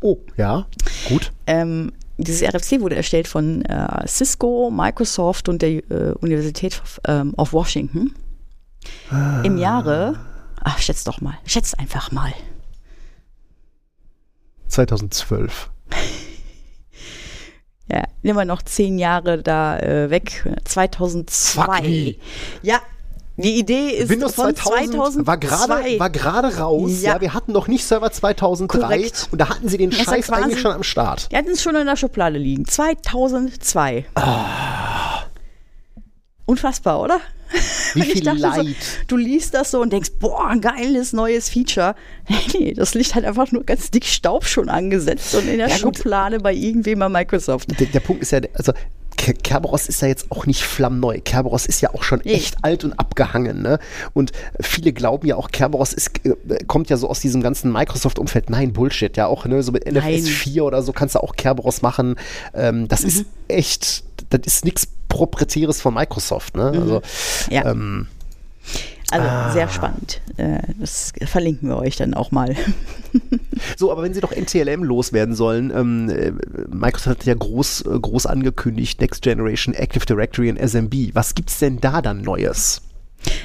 [0.01, 0.67] Oh, ja.
[1.07, 1.31] Gut.
[1.47, 7.53] Ähm, dieses RFC wurde erstellt von äh, Cisco, Microsoft und der äh, Universität ähm, of
[7.53, 8.13] Washington.
[9.43, 10.19] Im Jahre,
[10.63, 12.33] ach, schätz doch mal, schätz einfach mal.
[14.67, 15.69] 2012.
[17.93, 20.47] Ja, nehmen wir noch zehn Jahre da äh, weg.
[20.63, 21.61] 2002.
[21.61, 22.15] Fuck me.
[22.61, 22.79] Ja,
[23.35, 24.93] die Idee ist Windows von 2000
[25.25, 25.27] 2002.
[25.27, 27.01] war gerade war gerade raus.
[27.01, 27.15] Ja.
[27.15, 27.21] Ja.
[27.21, 29.27] wir hatten noch nicht Server 2003 Korrekt.
[29.33, 31.29] und da hatten sie den Scheiß quasi- eigentlich schon am Start.
[31.33, 32.63] Die hatten es schon in der Schublade liegen.
[32.65, 34.05] 2002.
[36.51, 37.21] Unfassbar, oder?
[37.93, 38.65] Wie viel Leid.
[38.65, 38.73] So,
[39.07, 41.95] du liest das so und denkst, boah, ein geiles neues Feature.
[42.53, 45.77] Nee, das liegt halt einfach nur ganz dick Staub schon angesetzt und in der Ja,
[45.79, 45.97] gut.
[45.97, 47.79] Schublade bei irgendwem bei Microsoft.
[47.79, 48.73] der, der Punkt ist ja, also
[49.17, 51.19] Kerberos ist ja jetzt auch nicht flammneu.
[51.23, 53.61] Kerberos ist ja auch schon echt alt und abgehangen.
[53.61, 53.77] Ne?
[54.13, 56.35] Und viele glauben ja auch, Kerberos ist, äh,
[56.65, 58.49] kommt ja so aus diesem ganzen Microsoft-Umfeld.
[58.49, 59.15] Nein, Bullshit.
[59.17, 62.15] Ja, auch ne, so mit NFS 4 oder so kannst du auch Kerberos machen.
[62.53, 63.07] Ähm, das Mhm.
[63.07, 66.55] ist echt, das ist nichts Proprietäres von Microsoft.
[66.55, 66.71] Ne?
[66.71, 66.95] Also,
[67.49, 67.53] Mhm.
[67.53, 67.65] Ja.
[67.71, 68.07] ähm,
[69.11, 70.21] Also sehr spannend.
[70.37, 72.55] Äh, Das verlinken wir euch dann auch mal.
[73.77, 76.31] So, aber wenn sie doch NTLM loswerden sollen, ähm, äh,
[76.69, 81.13] Microsoft hat ja groß, äh, groß angekündigt, Next Generation Active Directory und SMB.
[81.13, 82.81] Was gibt's denn da dann Neues?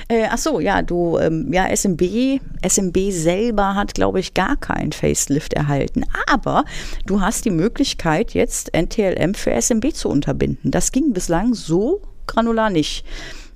[0.09, 4.93] Äh, ach so, ja, du, ähm, ja, SMB, SMB selber hat, glaube ich, gar keinen
[4.93, 6.05] Facelift erhalten.
[6.27, 6.65] Aber
[7.07, 10.71] du hast die Möglichkeit, jetzt NTLM für SMB zu unterbinden.
[10.71, 13.05] Das ging bislang so granular nicht.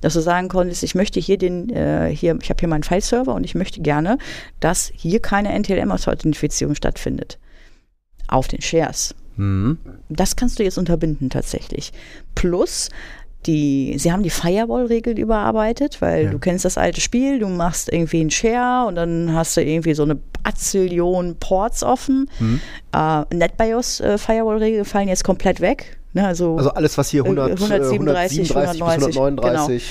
[0.00, 3.34] Dass du sagen konntest, ich möchte hier den, äh, hier, ich habe hier meinen File-Server
[3.34, 4.18] und ich möchte gerne,
[4.60, 7.38] dass hier keine NTLM-Authentifizierung stattfindet.
[8.28, 9.14] Auf den Shares.
[9.36, 9.78] Hm.
[10.08, 11.92] Das kannst du jetzt unterbinden tatsächlich.
[12.34, 12.88] Plus,
[13.46, 16.30] die, sie haben die Firewall-Regeln überarbeitet, weil Ja.
[16.30, 19.94] du kennst das alte Spiel, du machst irgendwie einen Share und dann hast du irgendwie
[19.94, 22.28] so eine Bazillion Ports offen.
[22.38, 22.60] Mhm.
[22.94, 25.98] Äh, NetBIOS äh, Firewall-Regeln fallen jetzt komplett weg.
[26.12, 29.82] Ne, also, Also alles, was hier 100, 137, 137 bis 139.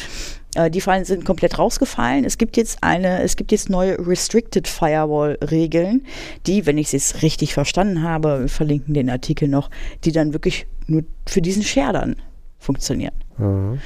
[0.55, 2.25] Äh, die Fallen sind komplett rausgefallen.
[2.25, 6.05] Es gibt jetzt eine, es gibt jetzt neue Restricted Firewall-Regeln,
[6.47, 9.69] die, wenn ich es richtig verstanden habe, wir verlinken den Artikel noch,
[10.03, 12.15] die dann wirklich nur für diesen Share dann
[12.57, 13.13] funktionieren.
[13.37, 13.79] Mhm.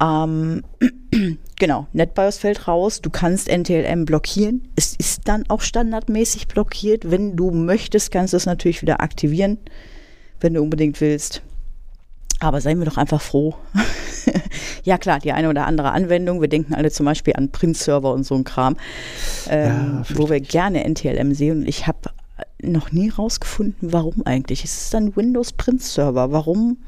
[0.00, 0.62] Ähm,
[1.58, 3.00] genau, NetBIOS fällt raus.
[3.00, 4.68] Du kannst NTLM blockieren.
[4.76, 7.10] Es ist dann auch standardmäßig blockiert.
[7.10, 9.58] Wenn du möchtest, kannst du es natürlich wieder aktivieren,
[10.40, 11.42] wenn du unbedingt willst.
[12.40, 13.54] Aber seien wir doch einfach froh.
[14.84, 16.40] ja klar, die eine oder andere Anwendung.
[16.40, 18.76] Wir denken alle zum Beispiel an Print-Server und so ein Kram,
[19.48, 21.60] ähm, ja, wo wir gerne NTLM sehen.
[21.60, 22.10] Und ich habe
[22.62, 24.64] noch nie rausgefunden, warum eigentlich.
[24.64, 26.30] Es ist ein Windows Print-Server.
[26.30, 26.78] Warum?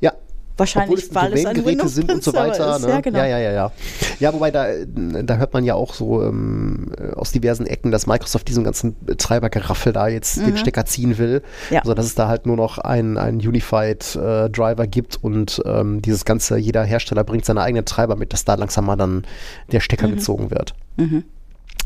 [0.00, 0.12] Ja,
[0.60, 2.76] Wahrscheinlich, Obwohl weil es ein Windows sind und so weiter.
[2.76, 2.82] Ist.
[2.82, 2.90] Ne?
[2.90, 3.18] Ja, genau.
[3.18, 3.72] ja, ja, ja, ja.
[4.18, 8.46] Ja, wobei da, da hört man ja auch so ähm, aus diversen Ecken, dass Microsoft
[8.46, 10.46] diesen ganzen Treibergeraffel da jetzt mhm.
[10.46, 11.42] den Stecker ziehen will.
[11.70, 11.80] Ja.
[11.80, 16.26] Also dass es da halt nur noch einen, Unified äh, Driver gibt und ähm, dieses
[16.26, 19.24] ganze, jeder Hersteller bringt seine eigenen Treiber mit, dass da langsam mal dann
[19.72, 20.16] der Stecker mhm.
[20.16, 20.74] gezogen wird.
[20.98, 21.24] Mhm.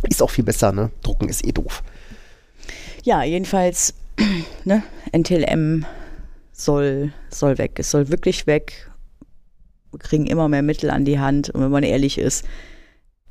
[0.09, 0.91] Ist auch viel besser, ne?
[1.05, 1.85] Drucken ist eh doof.
[3.05, 3.95] Ja, jedenfalls,
[4.65, 5.87] ne, NTLM
[6.55, 7.73] soll, soll weg.
[7.79, 8.91] Es soll wirklich weg.
[9.91, 11.51] Wir kriegen immer mehr Mittel an die Hand.
[11.51, 12.45] Und wenn man ehrlich ist,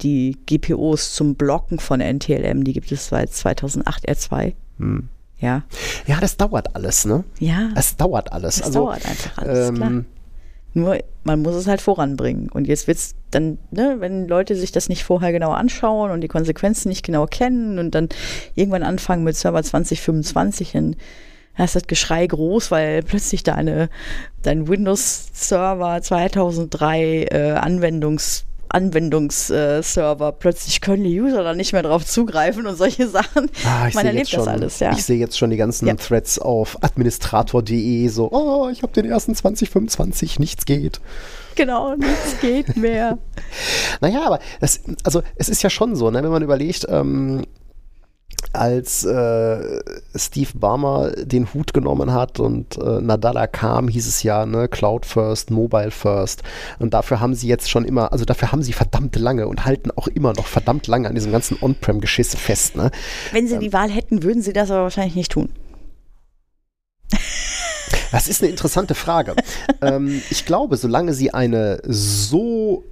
[0.01, 4.53] die GPOs zum Blocken von NTLM, die gibt es seit 2008 R2.
[4.77, 5.09] Hm.
[5.39, 5.63] Ja.
[6.05, 7.23] Ja, das dauert alles, ne?
[7.39, 7.71] Ja.
[7.75, 8.57] Es dauert alles.
[8.57, 10.03] Es also, dauert einfach alles, ähm, klar.
[10.75, 12.49] Nur, man muss es halt voranbringen.
[12.49, 16.21] Und jetzt wird es dann, ne, wenn Leute sich das nicht vorher genau anschauen und
[16.21, 18.09] die Konsequenzen nicht genau kennen und dann
[18.55, 20.95] irgendwann anfangen mit Server 2025, dann
[21.57, 23.89] da ist das Geschrei groß, weil plötzlich deine,
[24.41, 32.65] dein Windows-Server 2003 äh, Anwendungs Anwendungsserver, plötzlich können die User da nicht mehr drauf zugreifen
[32.65, 33.51] und solche Sachen.
[33.65, 34.91] Ah, ich Man erlebt schon, das alles, ja.
[34.91, 35.93] Ich sehe jetzt schon die ganzen ja.
[35.93, 41.01] Threads auf administrator.de, so, oh, ich habe den ersten 2025, nichts geht.
[41.53, 43.19] Genau, nichts geht mehr.
[44.01, 47.45] naja, aber das, also es ist ja schon so, ne, wenn man überlegt, ähm,
[48.53, 49.79] als äh,
[50.15, 55.05] Steve Barmer den Hut genommen hat und äh, Nadala kam, hieß es ja, ne, Cloud
[55.05, 56.43] First, Mobile First.
[56.79, 59.91] Und dafür haben sie jetzt schon immer, also dafür haben sie verdammt lange und halten
[59.91, 62.75] auch immer noch verdammt lange an diesem ganzen On-Prem-Geschiss fest.
[62.75, 62.91] Ne?
[63.31, 65.49] Wenn sie ähm, die Wahl hätten, würden sie das aber wahrscheinlich nicht tun.
[68.13, 69.35] Das ist eine interessante Frage.
[69.81, 72.83] ähm, ich glaube, solange sie eine so,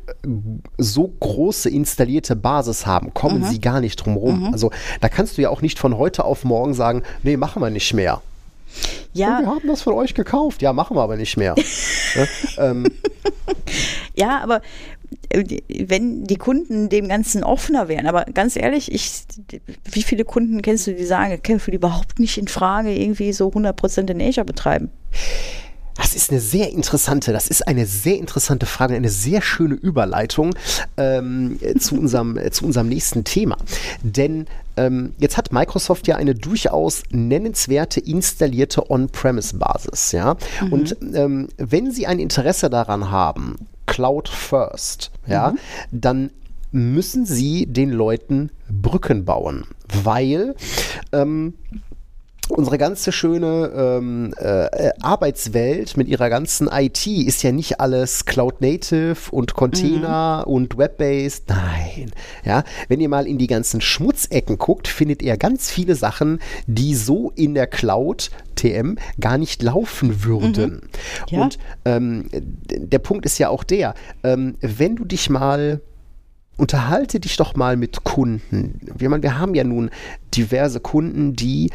[0.80, 3.46] so große installierte Basis haben, kommen mhm.
[3.46, 4.48] sie gar nicht drum rum.
[4.48, 4.54] Mhm.
[4.54, 7.70] Also da kannst du ja auch nicht von heute auf morgen sagen, nee, machen wir
[7.70, 8.22] nicht mehr.
[9.14, 9.38] Ja.
[9.38, 10.64] Und wir haben das von euch gekauft.
[10.64, 11.54] Ja, machen wir aber nicht mehr.
[12.16, 12.26] ja,
[12.58, 12.88] ähm.
[14.16, 14.62] ja, aber
[15.30, 19.26] äh, wenn die Kunden dem Ganzen offener wären, aber ganz ehrlich, ich,
[19.84, 23.34] wie viele Kunden kennst du, die sagen, käme für die überhaupt nicht in Frage, irgendwie
[23.34, 24.90] so 100% in Asia betreiben?
[25.96, 30.56] Das ist eine sehr interessante, das ist eine sehr interessante Frage, eine sehr schöne Überleitung
[30.98, 33.58] ähm, zu, unserem, äh, zu unserem nächsten Thema.
[34.02, 34.48] Denn
[34.78, 40.14] ähm, jetzt hat Microsoft ja eine durchaus nennenswerte installierte On-Premise-Basis.
[40.14, 40.38] Ja?
[40.62, 40.74] Mhm.
[40.74, 43.56] Und ähm, wenn Sie ein Interesse daran haben,
[43.86, 45.58] Cloud First, ja, mhm.
[45.92, 46.30] dann
[46.72, 49.66] müssen Sie den Leuten Brücken bauen,
[50.04, 50.56] weil
[51.12, 51.56] ähm,
[52.52, 58.62] unsere ganze schöne ähm, äh, Arbeitswelt mit ihrer ganzen IT ist ja nicht alles Cloud
[58.62, 60.54] Native und Container mhm.
[60.54, 61.50] und Web-based.
[61.50, 62.12] Nein.
[62.46, 66.96] Ja, wenn ihr mal in die ganzen Schmutzecken guckt, findet ihr ganz viele Sachen, die
[66.96, 70.74] so in der Cloud TM gar nicht laufen würden.
[70.74, 70.82] Mhm.
[71.30, 71.42] Ja.
[71.42, 75.82] Und ähm, der Punkt ist ja auch der, ähm, wenn du dich mal
[76.58, 78.80] unterhalte dich doch mal mit Kunden.
[78.96, 79.90] Wir, wir haben ja nun
[80.36, 81.72] diverse Kunden, die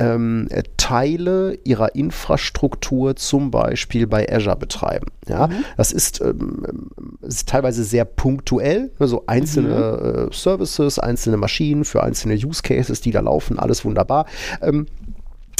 [0.00, 5.06] ähm, Teile ihrer Infrastruktur zum Beispiel bei Azure betreiben.
[5.28, 5.64] Ja, mhm.
[5.76, 6.90] das ist, ähm,
[7.20, 10.28] ist, teilweise sehr punktuell, also einzelne mhm.
[10.30, 14.26] äh, Services, einzelne Maschinen für einzelne Use Cases, die da laufen, alles wunderbar.
[14.62, 14.86] Ähm,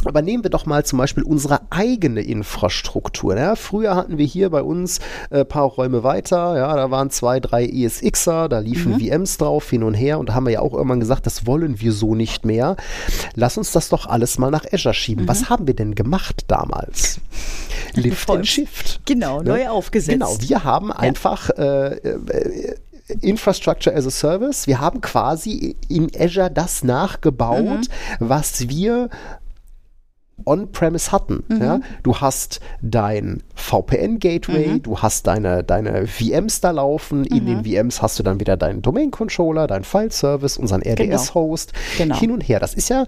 [0.07, 3.37] aber nehmen wir doch mal zum Beispiel unsere eigene Infrastruktur.
[3.37, 7.11] Ja, früher hatten wir hier bei uns ein äh, paar Räume weiter, ja, da waren
[7.11, 9.01] zwei, drei ESXer, da liefen mhm.
[9.01, 11.81] VMs drauf hin und her und da haben wir ja auch irgendwann gesagt, das wollen
[11.81, 12.77] wir so nicht mehr.
[13.35, 15.25] Lass uns das doch alles mal nach Azure schieben.
[15.25, 15.29] Mhm.
[15.29, 17.21] Was haben wir denn gemacht damals?
[17.95, 19.01] Lift and Shift.
[19.07, 19.51] Genau, ne?
[19.51, 20.19] neu aufgesetzt.
[20.19, 20.97] Genau, wir haben ja.
[20.97, 22.75] einfach äh, äh,
[23.21, 24.67] Infrastructure as a Service.
[24.67, 27.85] Wir haben quasi in Azure das nachgebaut, mhm.
[28.21, 29.11] was wir
[30.45, 31.45] On-Premise hatten.
[31.49, 31.62] Mhm.
[31.62, 31.80] Ja?
[32.03, 34.82] Du hast dein VPN-Gateway, mhm.
[34.82, 37.64] du hast deine, deine VMs da laufen, in den mhm.
[37.64, 42.14] VMs hast du dann wieder deinen Domain-Controller, deinen File-Service, unseren RDS-Host, genau.
[42.14, 42.20] genau.
[42.20, 42.61] hin und her.
[42.61, 43.07] Das ist ja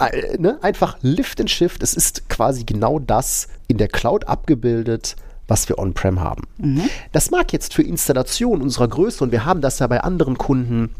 [0.00, 1.82] äh, ne, einfach Lift and Shift.
[1.82, 6.44] Es ist quasi genau das in der Cloud abgebildet, was wir on-prem haben.
[6.58, 6.88] Mhm.
[7.12, 10.90] Das mag jetzt für Installation unserer Größe, und wir haben das ja bei anderen Kunden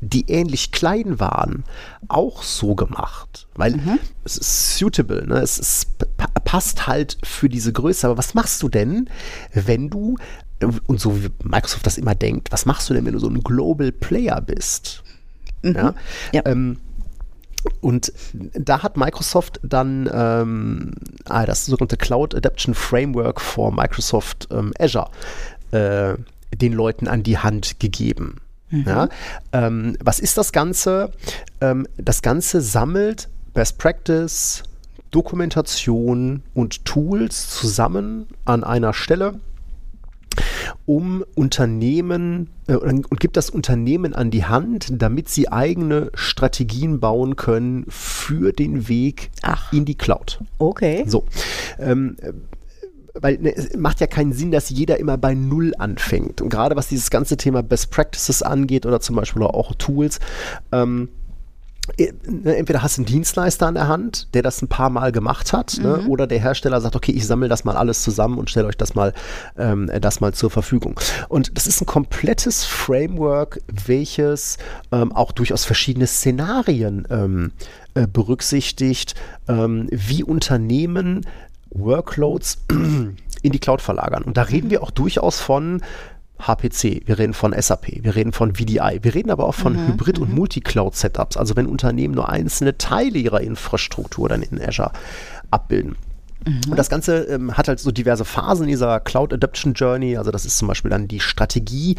[0.00, 1.64] die ähnlich klein waren,
[2.08, 3.48] auch so gemacht.
[3.54, 3.98] Weil mhm.
[4.24, 5.40] es ist suitable, ne?
[5.40, 5.88] es ist,
[6.44, 8.06] passt halt für diese Größe.
[8.06, 9.10] Aber was machst du denn,
[9.52, 10.16] wenn du,
[10.86, 13.42] und so wie Microsoft das immer denkt, was machst du denn, wenn du so ein
[13.42, 15.02] Global Player bist?
[15.62, 15.74] Mhm.
[15.74, 15.94] Ja.
[16.32, 16.42] ja.
[16.46, 16.78] Ähm,
[17.80, 18.12] und
[18.54, 20.92] da hat Microsoft dann ähm,
[21.24, 25.10] ah, das sogenannte Cloud Adaption Framework for Microsoft ähm, Azure
[25.72, 26.14] äh,
[26.54, 28.36] den Leuten an die Hand gegeben.
[28.70, 28.84] Mhm.
[28.86, 29.08] Ja?
[29.52, 31.10] Ähm, was ist das Ganze?
[31.60, 34.62] Ähm, das Ganze sammelt Best Practice,
[35.10, 39.40] Dokumentation und Tools zusammen an einer Stelle,
[40.86, 47.36] um Unternehmen äh, und gibt das Unternehmen an die Hand, damit sie eigene Strategien bauen
[47.36, 49.72] können für den Weg Ach.
[49.72, 50.40] in die Cloud.
[50.58, 51.04] Okay.
[51.06, 51.24] So.
[51.78, 52.16] Ähm,
[53.20, 56.40] weil ne, es macht ja keinen Sinn, dass jeder immer bei Null anfängt.
[56.40, 60.20] Und gerade was dieses ganze Thema Best Practices angeht oder zum Beispiel auch Tools,
[60.72, 61.08] ähm,
[61.96, 65.12] äh, ne, entweder hast du einen Dienstleister an der Hand, der das ein paar Mal
[65.12, 66.02] gemacht hat, ne, mhm.
[66.04, 68.76] ne, oder der Hersteller sagt, okay, ich sammle das mal alles zusammen und stelle euch
[68.76, 69.14] das mal,
[69.56, 71.00] ähm, das mal zur Verfügung.
[71.28, 74.58] Und das ist ein komplettes Framework, welches
[74.92, 77.52] ähm, auch durchaus verschiedene Szenarien ähm,
[77.94, 79.14] äh, berücksichtigt,
[79.48, 81.26] ähm, wie Unternehmen
[81.70, 84.22] Workloads in die Cloud verlagern.
[84.22, 85.82] Und da reden wir auch durchaus von
[86.40, 89.88] HPC, wir reden von SAP, wir reden von VDI, wir reden aber auch von mhm,
[89.88, 90.36] Hybrid- und mhm.
[90.36, 94.92] Multi-Cloud-Setups, also wenn Unternehmen nur einzelne Teile ihrer Infrastruktur dann in Azure
[95.50, 95.96] abbilden.
[96.46, 96.60] Mhm.
[96.70, 100.16] Und das Ganze ähm, hat halt so diverse Phasen dieser Cloud Adoption Journey.
[100.16, 101.96] Also das ist zum Beispiel dann die Strategie.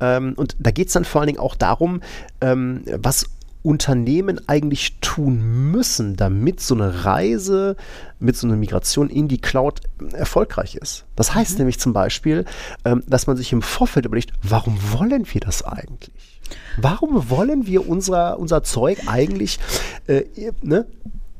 [0.00, 2.00] Ähm, und da geht es dann vor allen Dingen auch darum,
[2.40, 3.26] ähm, was
[3.62, 7.76] Unternehmen eigentlich tun müssen, damit so eine Reise
[8.18, 9.80] mit so einer Migration in die Cloud
[10.12, 11.04] erfolgreich ist.
[11.16, 11.58] Das heißt mhm.
[11.58, 12.44] nämlich zum Beispiel,
[12.84, 16.40] ähm, dass man sich im Vorfeld überlegt, warum wollen wir das eigentlich?
[16.76, 19.58] Warum wollen wir unser, unser Zeug eigentlich
[20.06, 20.24] äh,
[20.62, 20.86] ne,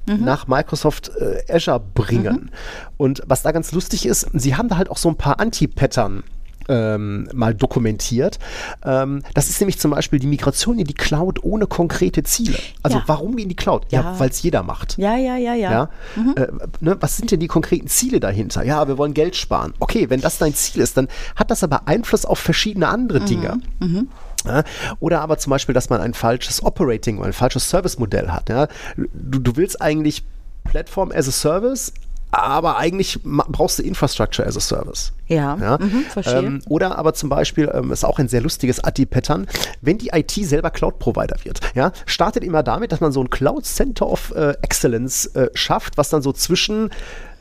[0.04, 0.24] Mhm.
[0.24, 2.34] nach Microsoft äh, Azure bringen.
[2.34, 2.50] Mhm.
[2.96, 6.24] Und was da ganz lustig ist, sie haben da halt auch so ein paar Anti-Pattern
[6.68, 8.38] ähm, mal dokumentiert.
[8.84, 12.58] Ähm, das ist nämlich zum Beispiel die Migration in die Cloud ohne konkrete Ziele.
[12.82, 13.04] Also ja.
[13.06, 13.86] warum in die Cloud?
[13.90, 14.98] Ja, ja weil es jeder macht.
[14.98, 15.70] Ja, ja, ja, ja.
[15.70, 15.90] ja?
[16.16, 16.34] Mhm.
[16.36, 16.46] Äh,
[16.80, 18.64] ne, was sind denn die konkreten Ziele dahinter?
[18.64, 19.74] Ja, wir wollen Geld sparen.
[19.78, 23.26] Okay, wenn das dein Ziel ist, dann hat das aber Einfluss auf verschiedene andere mhm.
[23.26, 23.60] Dinge.
[23.80, 24.08] Mhm.
[24.44, 24.64] Ja,
[24.98, 28.48] oder aber zum Beispiel, dass man ein falsches Operating oder ein falsches Service-Modell hat.
[28.48, 28.66] Ja.
[28.96, 30.24] Du, du willst eigentlich
[30.64, 31.92] Plattform as a Service,
[32.32, 35.12] aber eigentlich brauchst du Infrastructure as a Service.
[35.28, 35.78] Ja, ja?
[35.78, 36.38] Mhm, verstehe.
[36.38, 39.46] Ähm, oder aber zum Beispiel, ähm, ist auch ein sehr lustiges ATI-Pattern,
[39.82, 43.66] wenn die IT selber Cloud-Provider wird, ja, startet immer damit, dass man so ein Cloud
[43.66, 46.88] Center of äh, Excellence äh, schafft, was dann so zwischen,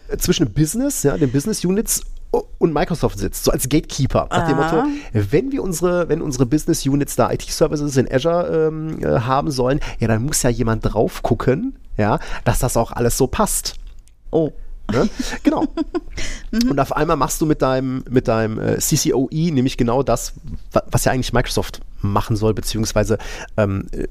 [0.09, 2.01] äh, zwischen Business, ja, den Business Units
[2.59, 4.83] und Microsoft sitzt, so als Gatekeeper, nach dem Motto,
[5.13, 9.79] wenn wir unsere, wenn unsere Business Units da IT-Services in Azure ähm, äh, haben sollen,
[9.99, 13.75] ja, dann muss ja jemand drauf gucken, ja, dass das auch alles so passt.
[14.31, 14.51] Oh.
[14.91, 15.09] Ne?
[15.43, 15.65] Genau.
[16.51, 16.71] mhm.
[16.71, 20.33] Und auf einmal machst du mit deinem, mit deinem äh, CCOE nämlich genau das,
[20.91, 23.17] was ja eigentlich Microsoft machen soll, beziehungsweise
[23.57, 24.07] ähm, äh,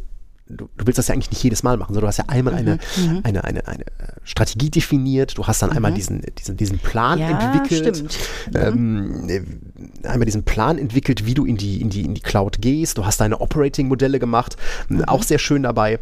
[0.52, 2.54] Du, du, willst das ja eigentlich nicht jedes Mal machen, sondern du hast ja einmal
[2.54, 3.20] eine, mhm.
[3.22, 5.76] eine, eine, eine, äh, Strategie definiert, du hast dann mhm.
[5.76, 8.04] einmal diesen, diesen, diesen Plan ja, entwickelt,
[8.54, 9.42] ähm, äh,
[10.08, 13.06] einmal diesen Plan entwickelt, wie du in die, in die, in die Cloud gehst, du
[13.06, 14.56] hast deine Operating-Modelle gemacht,
[14.88, 15.04] mhm.
[15.04, 16.00] auch sehr schön dabei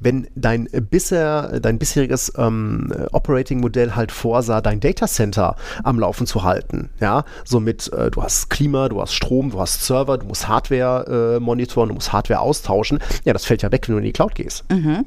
[0.00, 6.42] wenn dein bisher, dein bisheriges ähm, Operating-Modell halt vorsah, dein Data Center am Laufen zu
[6.42, 10.48] halten, ja, somit äh, du hast Klima, du hast Strom, du hast Server, du musst
[10.48, 14.04] Hardware äh, monitoren, du musst Hardware austauschen, ja, das fällt ja weg, wenn du in
[14.04, 14.64] die Cloud gehst.
[14.70, 15.06] Mhm.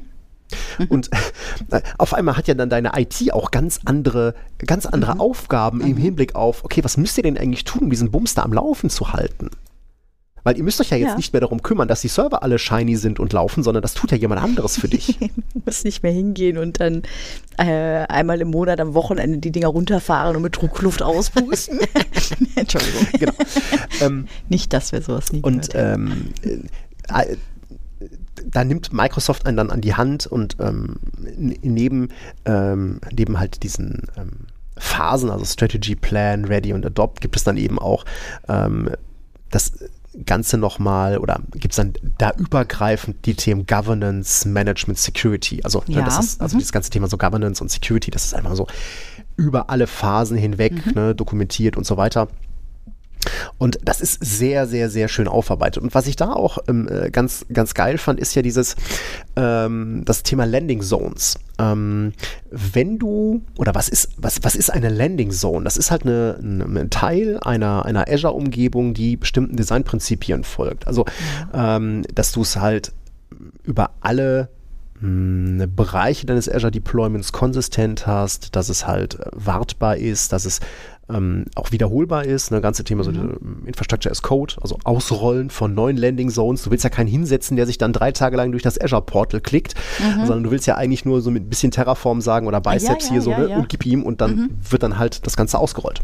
[0.88, 1.10] Und
[1.70, 5.20] äh, auf einmal hat ja dann deine IT auch ganz andere, ganz andere mhm.
[5.20, 5.86] Aufgaben mhm.
[5.86, 8.52] im Hinblick auf, okay, was müsst ihr denn eigentlich tun, um diesen Bums da am
[8.52, 9.50] Laufen zu halten?
[10.42, 11.16] Weil ihr müsst euch ja jetzt ja.
[11.16, 14.10] nicht mehr darum kümmern, dass die Server alle shiny sind und laufen, sondern das tut
[14.10, 15.18] ja jemand anderes für dich.
[15.54, 17.02] du musst nicht mehr hingehen und dann
[17.58, 21.80] äh, einmal im Monat am Wochenende die Dinger runterfahren und mit Druckluft auspusten.
[22.56, 23.06] Entschuldigung.
[23.18, 23.32] Genau.
[24.00, 26.32] Ähm, nicht, dass wir sowas nie Und ähm,
[27.12, 27.36] äh,
[28.44, 30.96] da nimmt Microsoft einen dann an die Hand und ähm,
[31.36, 32.08] neben,
[32.46, 34.46] ähm, neben halt diesen ähm,
[34.78, 38.04] Phasen, also Strategy, Plan, Ready und Adopt, gibt es dann eben auch
[38.48, 38.90] ähm,
[39.50, 39.72] das
[40.26, 45.60] Ganze nochmal oder gibt es dann da übergreifend die Themen Governance, Management, Security?
[45.62, 45.98] Also, ne, ja.
[46.00, 46.60] ne, das ist, also mhm.
[46.60, 48.66] das ganze Thema so Governance und Security, das ist einfach so
[49.36, 50.92] über alle Phasen hinweg mhm.
[50.94, 52.28] ne, dokumentiert und so weiter.
[53.58, 55.82] Und das ist sehr, sehr, sehr schön aufarbeitet.
[55.82, 58.76] Und was ich da auch ähm, äh, ganz, ganz geil fand, ist ja dieses,
[59.36, 61.38] ähm, das Thema Landing Zones.
[61.58, 62.12] Ähm,
[62.50, 65.64] wenn du, oder was ist, was, was ist eine Landing Zone?
[65.64, 70.86] Das ist halt eine, eine, ein Teil einer, einer Azure-Umgebung, die bestimmten Designprinzipien folgt.
[70.86, 71.04] Also,
[71.52, 72.92] ähm, dass du es halt
[73.64, 74.48] über alle
[75.02, 80.60] Bereiche deines Azure Deployments konsistent hast, dass es halt äh, wartbar ist, dass es
[81.08, 82.50] ähm, auch wiederholbar ist.
[82.50, 83.64] Ne, ganze Thema so mhm.
[83.66, 86.62] Infrastructure as Code, also Ausrollen von neuen Landing Zones.
[86.62, 89.40] Du willst ja keinen hinsetzen, der sich dann drei Tage lang durch das Azure Portal
[89.40, 90.26] klickt, mhm.
[90.26, 93.08] sondern du willst ja eigentlich nur so mit ein bisschen Terraform sagen oder Biceps ja,
[93.08, 94.50] ja, hier so ja, ne, und gib ihm und dann mhm.
[94.68, 96.02] wird dann halt das Ganze ausgerollt.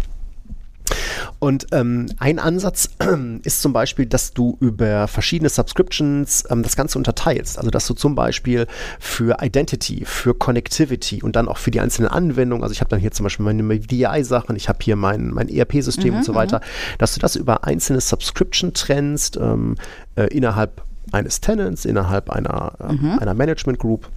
[1.38, 2.90] Und ähm, ein Ansatz
[3.42, 7.58] ist zum Beispiel, dass du über verschiedene Subscriptions ähm, das Ganze unterteilst.
[7.58, 8.66] Also dass du zum Beispiel
[8.98, 13.00] für Identity, für Connectivity und dann auch für die einzelnen Anwendungen, also ich habe dann
[13.00, 16.36] hier zum Beispiel meine DI-Sachen, ich habe hier mein, mein ERP-System mhm, und so mhm.
[16.36, 16.60] weiter,
[16.98, 19.76] dass du das über einzelne Subscription trennst ähm,
[20.14, 20.82] äh, innerhalb
[21.12, 23.18] eines Tenants, innerhalb einer, äh, mhm.
[23.18, 24.08] einer Management Group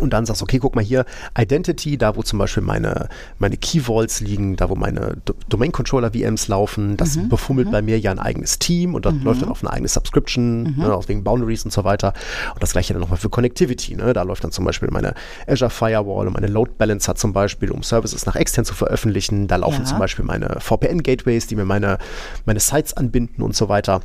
[0.00, 1.04] und dann sagst, okay, guck mal hier,
[1.38, 5.72] Identity, da wo zum Beispiel meine, meine Key Vaults liegen, da wo meine D Domain
[5.72, 7.28] Controller VMs laufen, das mhm.
[7.28, 7.72] befummelt mhm.
[7.72, 9.22] bei mir ja ein eigenes Team und das mhm.
[9.22, 10.74] läuft dann auf eine eigene Subscription, mhm.
[10.78, 12.12] ne, wegen Boundaries und so weiter.
[12.54, 14.12] Und das gleiche dann nochmal für Connectivity, ne?
[14.12, 15.14] da läuft dann zum Beispiel meine
[15.46, 19.46] Azure Firewall und meine Load Balancer zum Beispiel, um Services nach extern zu veröffentlichen.
[19.46, 19.84] Da laufen ja.
[19.84, 21.98] zum Beispiel meine VPN Gateways, die mir meine,
[22.46, 24.00] meine Sites anbinden und so weiter.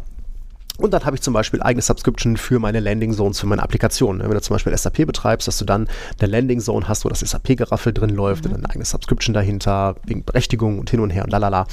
[0.79, 4.21] Und dann habe ich zum Beispiel eigene Subscription für meine Landing Zones, für meine Applikationen.
[4.21, 5.87] Wenn du zum Beispiel SAP betreibst, dass du dann
[6.19, 8.51] eine Landing Zone hast, wo das SAP-Geraffel drin läuft mhm.
[8.51, 11.67] und eine eigene Subscription dahinter, wegen Berechtigung und hin und her und lalala.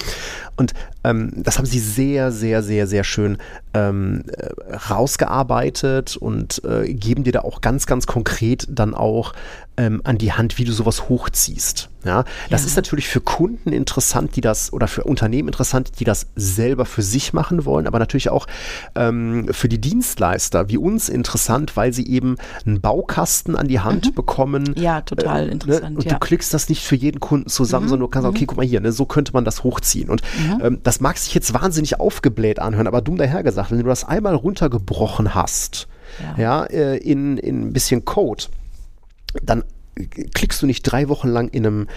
[0.57, 3.39] Und ähm, das haben sie sehr, sehr, sehr, sehr schön
[3.77, 9.33] ähm, äh, rausgearbeitet und äh, geben dir da auch ganz, ganz konkret dann auch
[9.77, 11.91] ähm, an die Hand, wie du sowas hochziehst.
[12.05, 12.69] Ja, das ja.
[12.69, 17.03] ist natürlich für Kunden interessant, die das oder für Unternehmen interessant, die das selber für
[17.03, 18.47] sich machen wollen, aber natürlich auch
[18.95, 24.07] ähm, für die Dienstleister wie uns interessant, weil sie eben einen Baukasten an die Hand
[24.07, 24.15] mhm.
[24.15, 24.75] bekommen.
[24.77, 25.53] Ja, total äh, ne?
[25.53, 25.91] interessant.
[25.91, 25.97] Ne?
[25.97, 26.13] Und ja.
[26.13, 27.91] du klickst das nicht für jeden Kunden zusammen, mhm.
[27.91, 28.47] sondern du kannst sagen, okay, mhm.
[28.47, 30.09] guck mal hier, ne, so könnte man das hochziehen.
[30.09, 30.61] Und mhm.
[30.63, 34.05] ähm, das mag sich jetzt wahnsinnig aufgebläht anhören, aber dumm daher gesagt, wenn du das
[34.05, 35.89] einmal runtergebrochen hast,
[36.37, 38.45] ja, ja äh, in, in ein bisschen Code,
[39.43, 39.65] dann
[40.35, 41.89] klickst du nicht drei Wochen lang in einem,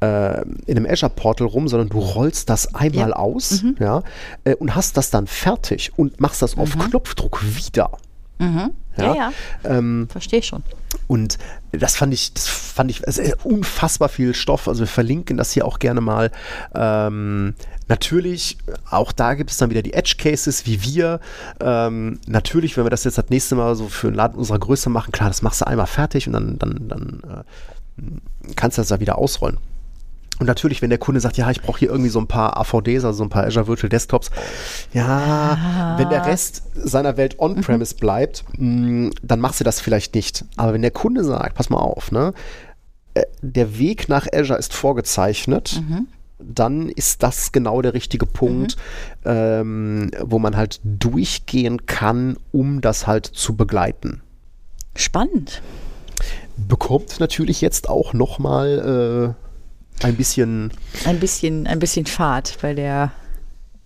[0.00, 3.16] äh, in einem Azure Portal rum, sondern du rollst das einmal ja.
[3.16, 3.76] aus mhm.
[3.80, 4.02] ja,
[4.44, 6.62] äh, und hast das dann fertig und machst das mhm.
[6.62, 7.90] auf Knopfdruck wieder.
[8.38, 8.70] Mhm.
[8.96, 9.14] Ja, ja.
[9.14, 9.32] ja.
[9.64, 10.62] Ähm, Verstehe schon.
[11.06, 11.38] Und
[11.72, 14.68] das fand ich, das fand ich also unfassbar viel Stoff.
[14.68, 16.30] Also wir verlinken das hier auch gerne mal.
[16.74, 17.54] Ähm,
[17.88, 18.58] natürlich,
[18.90, 21.20] auch da gibt es dann wieder die Edge Cases, wie wir.
[21.60, 24.90] Ähm, natürlich, wenn wir das jetzt das nächste Mal so für einen Laden unserer Größe
[24.90, 28.88] machen, klar, das machst du einmal fertig und dann, dann, dann äh, kannst du das
[28.88, 29.58] da wieder ausrollen.
[30.38, 33.04] Und natürlich, wenn der Kunde sagt, ja, ich brauche hier irgendwie so ein paar AVDs,
[33.04, 34.30] also so ein paar Azure Virtual Desktops,
[34.92, 35.98] ja, ah.
[35.98, 38.00] wenn der Rest seiner Welt on-premise mhm.
[38.00, 40.44] bleibt, mh, mm, dann machst du das vielleicht nicht.
[40.56, 42.34] Aber wenn der Kunde sagt, pass mal auf, ne,
[43.14, 46.06] äh, der Weg nach Azure ist vorgezeichnet, mhm.
[46.38, 48.76] dann ist das genau der richtige Punkt,
[49.24, 49.30] mhm.
[49.30, 54.20] ähm, wo man halt durchgehen kann, um das halt zu begleiten.
[54.94, 55.62] Spannend.
[56.56, 59.45] Bekommt natürlich jetzt auch nochmal äh,
[60.02, 60.72] ein bisschen.
[61.04, 63.12] Ein bisschen, ein bisschen Fahrt bei der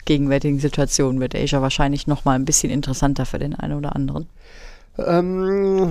[0.04, 4.28] gegenwärtigen Situation wird Asia wahrscheinlich noch mal ein bisschen interessanter für den einen oder anderen.
[5.06, 5.90] Ähm,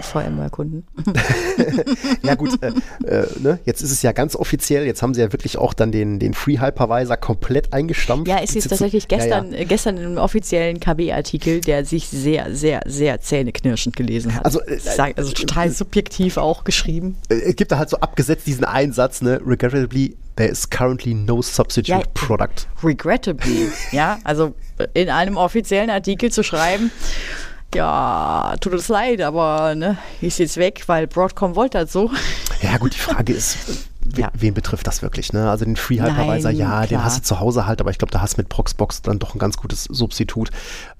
[0.00, 0.84] VMware-Kunden.
[2.22, 2.72] ja gut, äh,
[3.06, 3.58] äh, ne?
[3.64, 6.34] jetzt ist es ja ganz offiziell, jetzt haben sie ja wirklich auch dann den, den
[6.34, 8.28] Free Hypervisor komplett eingestampft.
[8.28, 9.64] Ja, es ist tatsächlich gestern, ja, ja.
[9.64, 14.44] gestern in einem offiziellen KB-Artikel, der sich sehr, sehr, sehr zähneknirschend gelesen hat.
[14.44, 17.16] Also, äh, sag, also total subjektiv auch geschrieben.
[17.28, 19.40] Äh, es gibt da halt so abgesetzt diesen Einsatz, ne?
[19.44, 22.66] Regrettably, there is currently no substitute ja, product.
[22.82, 24.54] Regrettably, ja, also
[24.94, 26.90] in einem offiziellen Artikel zu schreiben,
[27.74, 32.10] ja, tut uns leid, aber ne, ist jetzt weg, weil Broadcom wollte das so.
[32.62, 33.58] Ja, gut, die Frage ist,
[34.16, 34.30] ja.
[34.34, 35.32] wen betrifft das wirklich?
[35.32, 35.50] Ne?
[35.50, 36.86] Also den Free Hypervisor, ja, klar.
[36.86, 39.18] den hast du zu Hause halt, aber ich glaube, da hast du mit Proxbox dann
[39.18, 40.50] doch ein ganz gutes Substitut.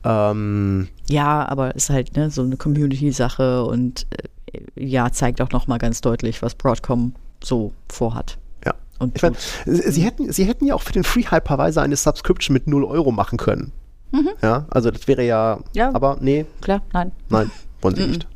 [0.05, 5.79] Ähm, ja, aber ist halt ne, so eine Community-Sache und äh, ja, zeigt auch nochmal
[5.79, 8.39] ganz deutlich, was Broadcom so vorhat.
[8.65, 8.75] Ja.
[8.99, 12.55] Und ich mein, sie, hätten, sie hätten ja auch für den Free Hypervisor eine Subscription
[12.55, 13.73] mit 0 Euro machen können.
[14.13, 14.31] Mhm.
[14.43, 16.47] Ja, also das wäre ja, ja, aber nee.
[16.61, 17.13] Klar, nein.
[17.29, 17.51] Nein,
[17.81, 18.11] wollen sie mhm.
[18.11, 18.29] nicht.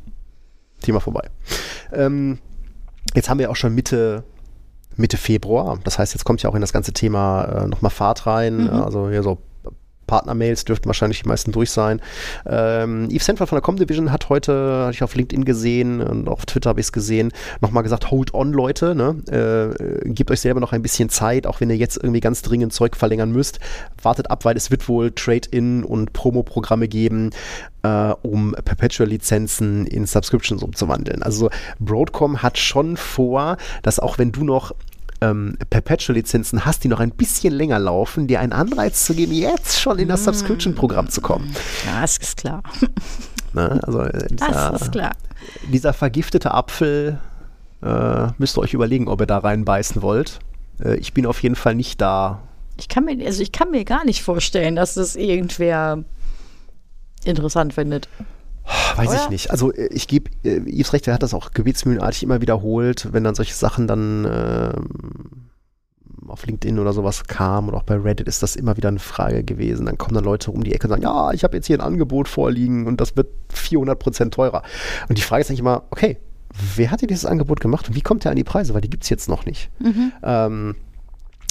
[0.81, 1.29] Thema vorbei.
[1.91, 2.39] Ähm,
[3.15, 4.23] jetzt haben wir auch schon Mitte,
[4.95, 5.79] Mitte Februar.
[5.83, 8.65] Das heißt, jetzt kommt ja auch in das ganze Thema äh, nochmal Fahrt rein.
[8.65, 8.69] Mhm.
[8.69, 9.37] Also hier so
[10.07, 12.01] Partner-Mails dürften wahrscheinlich die meisten durch sein.
[12.45, 16.45] Ähm, Yves Senfer von der Comdivision hat heute, hatte ich auf LinkedIn gesehen und auf
[16.45, 17.31] Twitter habe ich es gesehen,
[17.61, 19.15] nochmal gesagt, hold on, Leute, ne?
[19.29, 22.73] äh, gebt euch selber noch ein bisschen Zeit, auch wenn ihr jetzt irgendwie ganz dringend
[22.73, 23.59] Zeug verlängern müsst.
[24.01, 27.31] Wartet ab, weil es wird wohl Trade-in und Promo-Programme geben,
[27.83, 31.21] äh, um Perpetual-Lizenzen in Subscriptions umzuwandeln.
[31.23, 31.49] Also
[31.79, 34.73] Broadcom hat schon vor, dass auch wenn du noch
[35.21, 39.79] ähm, Perpetual-Lizenzen hast, die noch ein bisschen länger laufen, dir einen Anreiz zu geben, jetzt
[39.79, 40.25] schon in das mm.
[40.25, 41.53] Subscription-Programm zu kommen.
[41.85, 42.63] Ja, das ist klar.
[43.53, 43.79] Ne?
[43.83, 45.11] Also, äh, dieser, das ist klar.
[45.71, 47.17] Dieser vergiftete Apfel
[47.81, 50.39] äh, müsst ihr euch überlegen, ob ihr da reinbeißen wollt.
[50.83, 52.43] Äh, ich bin auf jeden Fall nicht da.
[52.77, 56.03] Ich kann mir, also ich kann mir gar nicht vorstellen, dass das irgendwer
[57.23, 58.09] interessant findet.
[58.95, 59.23] Weiß Oder?
[59.23, 59.51] ich nicht.
[59.51, 63.23] Also äh, ich gebe äh, Yves recht, er hat das auch gebetsmühlenartig immer wiederholt, wenn
[63.23, 64.73] dann solche Sachen dann äh,
[66.27, 69.43] auf LinkedIn oder sowas kam oder auch bei Reddit ist das immer wieder eine Frage
[69.43, 69.85] gewesen.
[69.85, 71.85] Dann kommen dann Leute um die Ecke und sagen, ja, ich habe jetzt hier ein
[71.85, 74.63] Angebot vorliegen und das wird 400 Prozent teurer.
[75.07, 76.17] Und die Frage ist eigentlich immer, okay,
[76.75, 78.73] wer hat dir dieses Angebot gemacht und wie kommt der an die Preise?
[78.73, 79.69] Weil die gibt es jetzt noch nicht.
[79.79, 80.11] Mhm.
[80.23, 80.75] Ähm,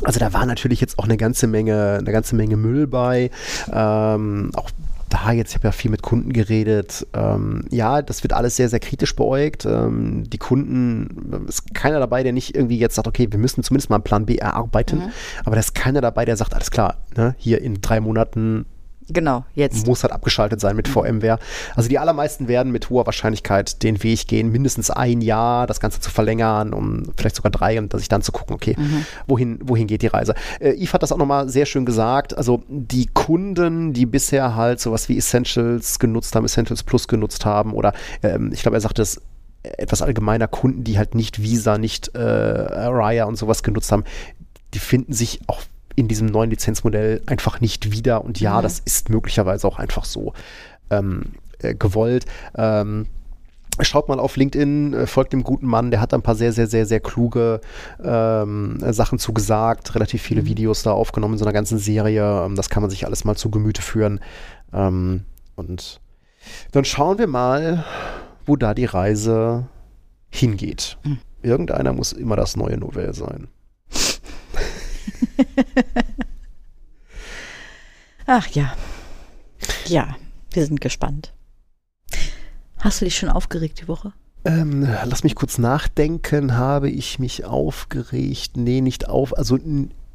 [0.05, 3.31] also da war natürlich jetzt auch eine ganze Menge, eine ganze Menge Müll bei.
[3.73, 4.71] Ähm, auch
[5.09, 8.69] da jetzt, ich habe ja viel mit Kunden geredet, ähm, ja, das wird alles sehr,
[8.69, 9.65] sehr kritisch beäugt.
[9.65, 13.91] Ähm, die Kunden, ist keiner dabei, der nicht irgendwie jetzt sagt, okay, wir müssen zumindest
[13.91, 15.11] mal einen Plan B erarbeiten, mhm.
[15.45, 18.67] aber da ist keiner dabei, der sagt, alles klar, ne, hier in drei Monaten
[19.09, 19.87] Genau, jetzt.
[19.87, 21.39] Muss halt abgeschaltet sein mit VMware.
[21.77, 26.01] Also die allermeisten werden mit hoher Wahrscheinlichkeit den Weg gehen, mindestens ein Jahr das Ganze
[26.01, 29.07] zu verlängern, um vielleicht sogar drei und sich dann zu gucken, okay, mhm.
[29.27, 30.35] wohin, wohin geht die Reise.
[30.59, 32.37] Äh, Yves hat das auch nochmal sehr schön gesagt.
[32.37, 37.73] Also die Kunden, die bisher halt sowas wie Essentials genutzt haben, Essentials Plus genutzt haben
[37.73, 37.93] oder
[38.23, 39.21] ähm, ich glaube, er sagte es
[39.63, 44.05] etwas allgemeiner Kunden, die halt nicht Visa, nicht äh, Araya und sowas genutzt haben,
[44.75, 45.63] die finden sich auch
[45.97, 48.25] in diesem neuen Lizenzmodell einfach nicht wieder.
[48.25, 48.63] Und ja, mhm.
[48.63, 50.33] das ist möglicherweise auch einfach so
[50.91, 52.27] ähm, äh, gewollt.
[52.57, 53.07] Ähm,
[53.81, 56.67] Schaut mal auf LinkedIn, äh, folgt dem guten Mann, der hat ein paar sehr, sehr,
[56.67, 57.61] sehr, sehr kluge
[58.03, 60.47] ähm, Sachen zugesagt, relativ viele mhm.
[60.47, 62.45] Videos da aufgenommen in so einer ganzen Serie.
[62.45, 64.21] Ähm, das kann man sich alles mal zu Gemüte führen.
[64.73, 65.25] Ähm,
[65.57, 66.01] und
[66.73, 67.85] dann schauen wir mal,
[68.47, 69.67] wo da die Reise
[70.31, 70.97] hingeht.
[71.05, 71.19] Mhm.
[71.43, 73.49] Irgendeiner muss immer das neue Novell sein.
[78.27, 78.75] Ach ja.
[79.87, 80.17] Ja,
[80.51, 81.33] wir sind gespannt.
[82.79, 84.13] Hast du dich schon aufgeregt die Woche?
[84.45, 86.57] Ähm, lass mich kurz nachdenken.
[86.57, 88.57] Habe ich mich aufgeregt?
[88.57, 89.37] Nee, nicht auf.
[89.37, 89.59] Also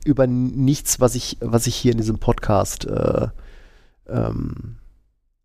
[0.03, 3.27] über nichts, was ich, was ich hier in diesem Podcast äh,
[4.07, 4.77] ähm,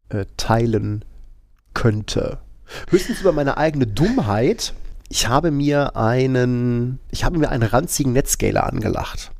[0.08, 1.04] äh, teilen
[1.74, 2.38] könnte.
[2.90, 4.74] Höchstens über meine eigene Dummheit.
[5.08, 9.30] Ich habe mir einen, ich habe mir einen ranzigen Netscaler angelacht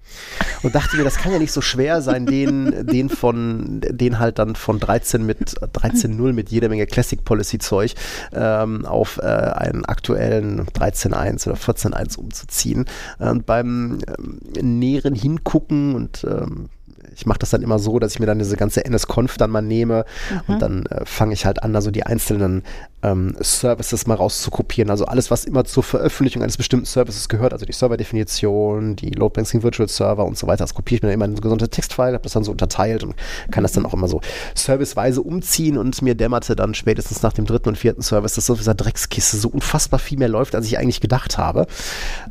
[0.62, 4.38] und dachte mir, das kann ja nicht so schwer sein, den, den von, den halt
[4.38, 7.94] dann von 13 mit 13.0 mit jeder Menge Classic Policy Zeug
[8.32, 12.86] ähm, auf äh, einen aktuellen 13.1 oder 14.1 umzuziehen.
[13.18, 16.68] Und beim ähm, näheren Hingucken und ähm,
[17.16, 19.62] ich mache das dann immer so, dass ich mir dann diese ganze NSConf dann mal
[19.62, 20.54] nehme mhm.
[20.54, 22.62] und dann äh, fange ich halt an, also die einzelnen
[23.02, 24.90] ähm, Services mal rauszukopieren.
[24.90, 29.32] Also alles, was immer zur Veröffentlichung eines bestimmten Services gehört, also die Serverdefinition, die Load
[29.34, 31.68] Balancing Virtual Server und so weiter, das kopiere ich mir dann immer in eine gesamte
[31.68, 33.14] Textfile, habe das dann so unterteilt und
[33.50, 34.20] kann das dann auch immer so
[34.54, 38.54] serviceweise umziehen und mir dämmerte dann spätestens nach dem dritten und vierten Service, dass so
[38.54, 41.66] dieser Dreckskiste so unfassbar viel mehr läuft, als ich eigentlich gedacht habe.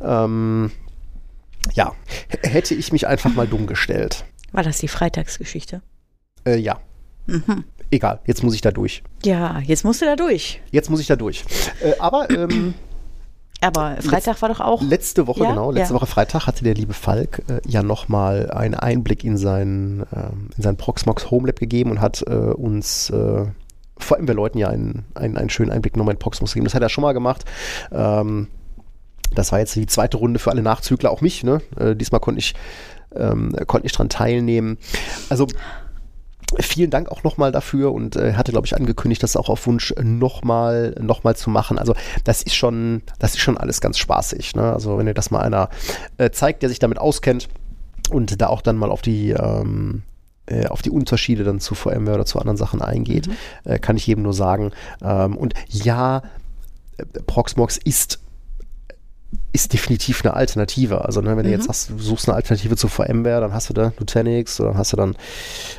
[0.00, 0.70] Ähm,
[1.74, 1.92] ja,
[2.42, 4.24] hätte ich mich einfach mal dumm gestellt.
[4.56, 5.82] War das die Freitagsgeschichte?
[6.46, 6.80] Äh, ja.
[7.26, 7.64] Mhm.
[7.90, 9.02] Egal, jetzt muss ich da durch.
[9.22, 10.62] Ja, jetzt musst du da durch.
[10.70, 11.44] Jetzt muss ich da durch.
[11.82, 12.72] Äh, aber ähm,
[13.60, 14.80] aber Freitag Letz, war doch auch.
[14.80, 15.50] Letzte Woche, ja?
[15.50, 16.00] genau, letzte ja.
[16.00, 20.62] Woche Freitag hatte der liebe Falk äh, ja nochmal einen Einblick in sein, äh, in
[20.62, 23.44] sein Proxmox Homelab gegeben und hat äh, uns, äh,
[23.98, 26.64] vor allem wir Leuten ja einen, einen, einen schönen Einblick nochmal in Proxmox gegeben.
[26.64, 27.44] Das hat er schon mal gemacht.
[27.92, 28.48] Ähm,
[29.34, 31.44] das war jetzt die zweite Runde für alle Nachzügler, auch mich.
[31.44, 31.60] Ne?
[31.78, 32.54] Äh, diesmal konnte ich
[33.14, 34.78] ähm, konnte nicht dran teilnehmen.
[35.28, 35.46] Also
[36.60, 39.94] vielen Dank auch nochmal dafür und äh, hatte, glaube ich, angekündigt, das auch auf Wunsch
[40.00, 41.78] nochmal noch mal zu machen.
[41.78, 41.94] Also
[42.24, 44.54] das ist schon, das ist schon alles ganz spaßig.
[44.54, 44.72] Ne?
[44.72, 45.68] Also wenn ihr das mal einer
[46.18, 47.48] äh, zeigt, der sich damit auskennt
[48.10, 50.02] und da auch dann mal auf die ähm,
[50.46, 53.34] äh, auf die Unterschiede dann zu VMware oder zu anderen Sachen eingeht, mhm.
[53.64, 54.70] äh, kann ich jedem nur sagen.
[55.02, 56.22] Ähm, und ja,
[57.26, 58.20] Proxmox ist
[59.52, 61.04] ist definitiv eine Alternative.
[61.04, 61.42] Also ne, wenn mhm.
[61.44, 61.66] du jetzt mhm.
[61.66, 64.92] sagst, du suchst eine Alternative zu VMware, dann hast du da Nutanix oder dann hast
[64.92, 65.16] du dann,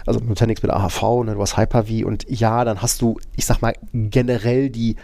[0.06, 3.62] also Nutanix mit AHV, ne, du hast Hyper-V und ja, dann hast du, ich sag
[3.62, 4.96] mal, generell die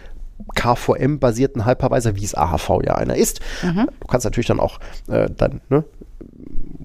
[0.54, 3.40] KVM-basierten Hypervisor, wie es AHV ja einer ist.
[3.62, 3.88] Mhm.
[4.00, 5.84] Du kannst natürlich dann auch äh, dann, ne,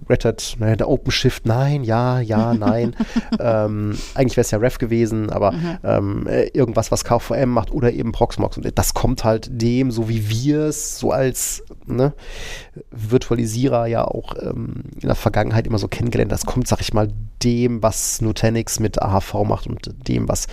[0.10, 2.96] Red Hat, naja, der OpenShift, nein, ja, ja, nein.
[3.40, 5.78] ähm, eigentlich wäre es ja Ref gewesen, aber mhm.
[5.84, 8.58] ähm, äh, irgendwas, was KVM macht oder eben Proxmox.
[8.58, 12.14] Und das kommt halt dem, so wie wir es so als ne,
[12.92, 17.10] Virtualisierer ja auch ähm, in der Vergangenheit immer so kennengelernt, das kommt, sag ich mal,
[17.44, 20.48] dem, was Nutanix mit AHV macht und dem, was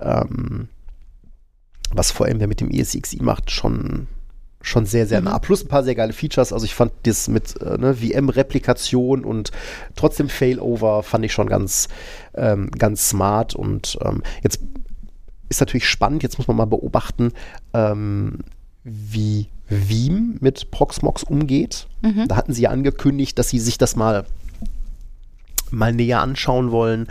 [0.00, 0.68] ähm,
[1.94, 4.06] was VMware mit dem ESXi macht, schon
[4.62, 5.26] schon sehr, sehr mhm.
[5.26, 5.38] nah.
[5.38, 6.52] Plus ein paar sehr geile Features.
[6.52, 9.50] Also ich fand das mit äh, ne, VM-Replikation und
[9.96, 11.88] trotzdem Failover fand ich schon ganz,
[12.34, 13.54] ähm, ganz smart.
[13.54, 14.60] Und ähm, jetzt
[15.48, 17.32] ist natürlich spannend, jetzt muss man mal beobachten,
[17.74, 18.38] ähm,
[18.84, 21.86] wie Veeam mit Proxmox umgeht.
[22.02, 22.28] Mhm.
[22.28, 24.24] Da hatten sie ja angekündigt, dass sie sich das mal,
[25.70, 27.08] mal näher anschauen wollen.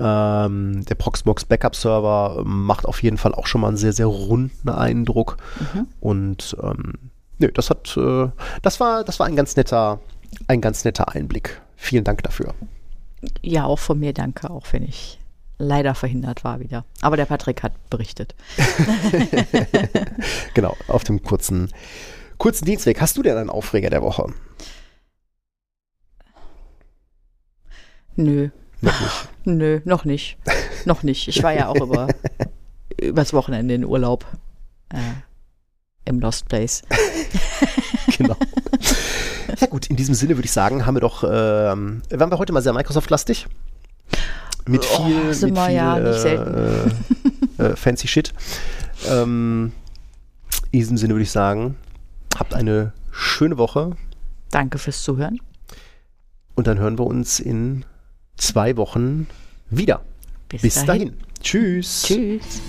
[0.00, 4.06] Ähm, der Proxmox Backup Server macht auf jeden Fall auch schon mal einen sehr, sehr
[4.06, 5.36] runden Eindruck.
[5.58, 5.86] Mhm.
[6.00, 6.94] Und ähm,
[7.38, 8.28] nö, das hat, äh,
[8.62, 10.00] das war, das war ein ganz netter,
[10.48, 11.60] ein ganz netter Einblick.
[11.76, 12.54] Vielen Dank dafür.
[13.42, 15.18] Ja, auch von mir danke, auch wenn ich
[15.58, 16.84] leider verhindert war wieder.
[17.02, 18.34] Aber der Patrick hat berichtet.
[20.54, 21.70] genau, auf dem kurzen,
[22.38, 23.00] kurzen Dienstweg.
[23.00, 24.32] Hast du denn einen Aufreger der Woche?
[28.16, 28.50] Nö.
[28.80, 29.28] Noch nicht.
[29.44, 30.38] Nö, noch nicht.
[30.84, 31.28] noch nicht.
[31.28, 32.08] Ich war ja auch über
[33.00, 34.26] übers Wochenende in Urlaub
[34.90, 34.98] äh,
[36.04, 36.82] im Lost Place.
[38.18, 38.36] genau.
[39.60, 42.52] Ja gut, in diesem Sinne würde ich sagen, haben wir doch, ähm, waren wir heute
[42.52, 43.46] mal sehr Microsoft-lastig?
[44.66, 46.90] Mit oh, viel, oh, mit viel ja, äh,
[47.58, 48.32] äh, fancy Shit.
[49.08, 49.72] Ähm,
[50.70, 51.76] in diesem Sinne würde ich sagen,
[52.38, 53.96] habt eine schöne Woche.
[54.50, 55.40] Danke fürs Zuhören.
[56.54, 57.84] Und dann hören wir uns in
[58.40, 59.26] zwei Wochen
[59.70, 60.02] wieder.
[60.48, 60.86] Bis, Bis dahin.
[60.86, 61.16] dahin.
[61.42, 62.04] Tschüss.
[62.06, 62.60] Tschüss.